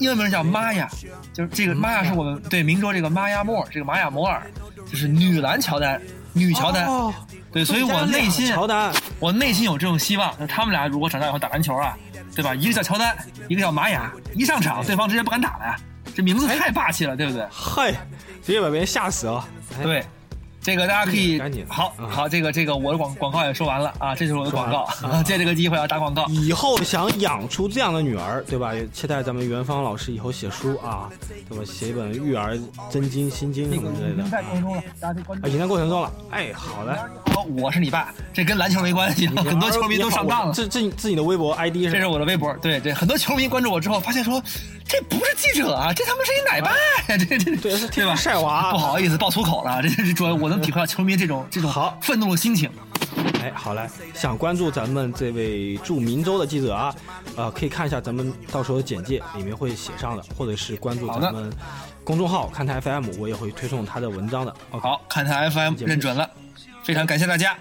[0.00, 0.88] 英文名叫玛雅，
[1.32, 4.42] 就是这个玛雅是我们对明州这个玛雅莫尔，这个玛雅摩尔，
[4.90, 6.88] 就是女篮乔丹，女乔丹。
[7.50, 10.34] 对，所以我内心，乔丹，我内心有这种希望。
[10.38, 11.96] 那他们俩如果长大以后打篮球啊，
[12.34, 12.54] 对吧？
[12.54, 13.16] 一个叫乔丹，
[13.48, 15.76] 一个叫玛雅，一上场对方直接不敢打了呀，
[16.14, 17.46] 这名字太霸气了，对不对？
[17.50, 17.92] 嗨，
[18.44, 19.44] 直接把别人吓死了。
[19.82, 20.04] 对。
[20.60, 24.86] 这个大家可以赶紧好好，这个这个我的广广告也说完了啊，这就是我的广告，
[25.22, 26.26] 借这个机会要打广告。
[26.26, 28.74] 以后想养出这样的女儿，对吧？
[28.74, 31.08] 也期待咱们元芳老师以后写书啊，
[31.48, 31.64] 对吧？
[31.64, 32.58] 写一本育儿
[32.90, 34.22] 真经心经什么之类的。
[34.22, 35.48] 已经在过程中了，大家可以关注。
[35.48, 36.94] 已经在过程中了，哎，好的。
[37.32, 40.52] 好，我是你爸，这跟篮球没关系，很多球迷都上当了。
[40.52, 41.92] 这这自己的微博 ID 是？
[41.92, 44.42] 这是我的微博，对对，很多球迷关注我之后发现说。
[44.90, 47.18] 这不是记者啊，这他妈是一奶爸呀！
[47.18, 48.16] 这这对对吧？
[48.16, 49.82] 晒娃，不好意思爆粗口了。
[49.82, 52.70] 这是主要我能体会到球迷这种这种好愤怒的心情。
[53.40, 56.94] 哎，好嘞，想关注咱们这位驻明州的记者啊，
[57.36, 61.52] 呃，可以看一下咱们到时候的简介里面会写上的，或者是关注咱们
[62.02, 64.54] 公众号看台 FM，我也会推送他的文章的。
[64.70, 66.28] 好，看台 FM 认准了，
[66.82, 67.56] 非常感谢大家。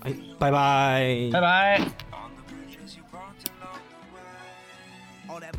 [0.00, 1.80] 哎，拜拜，拜拜。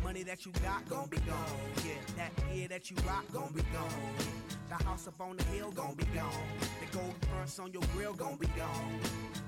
[0.04, 1.36] money that you got gon' be gone.
[1.84, 4.49] Yeah, that that you rock gon' be gone.
[4.70, 6.30] The house up on the hill gon' be gone.
[6.78, 9.00] The gold fronts on your grill gon' be gone.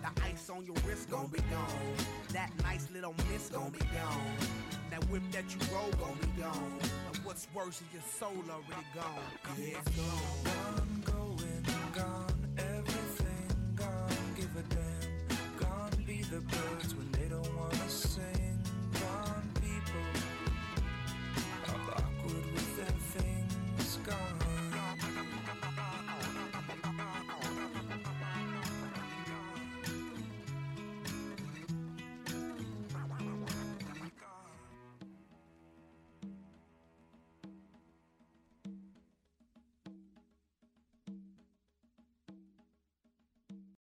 [0.03, 1.95] The ice on your wrist gon' be gone.
[2.33, 4.37] That nice little miss gon' be gone.
[4.91, 6.79] That whip that you roll gon' be gone.
[7.07, 9.23] And what's worse is your soul already gone.
[9.57, 10.43] Yeah, it's gone.
[10.43, 14.17] Gone, going, gone, everything gone.
[14.35, 15.69] Give a damn.
[15.69, 18.59] Gone be the birds when they don't wanna sing.
[18.95, 20.03] Gone people
[21.69, 24.42] are awkward with their things gone.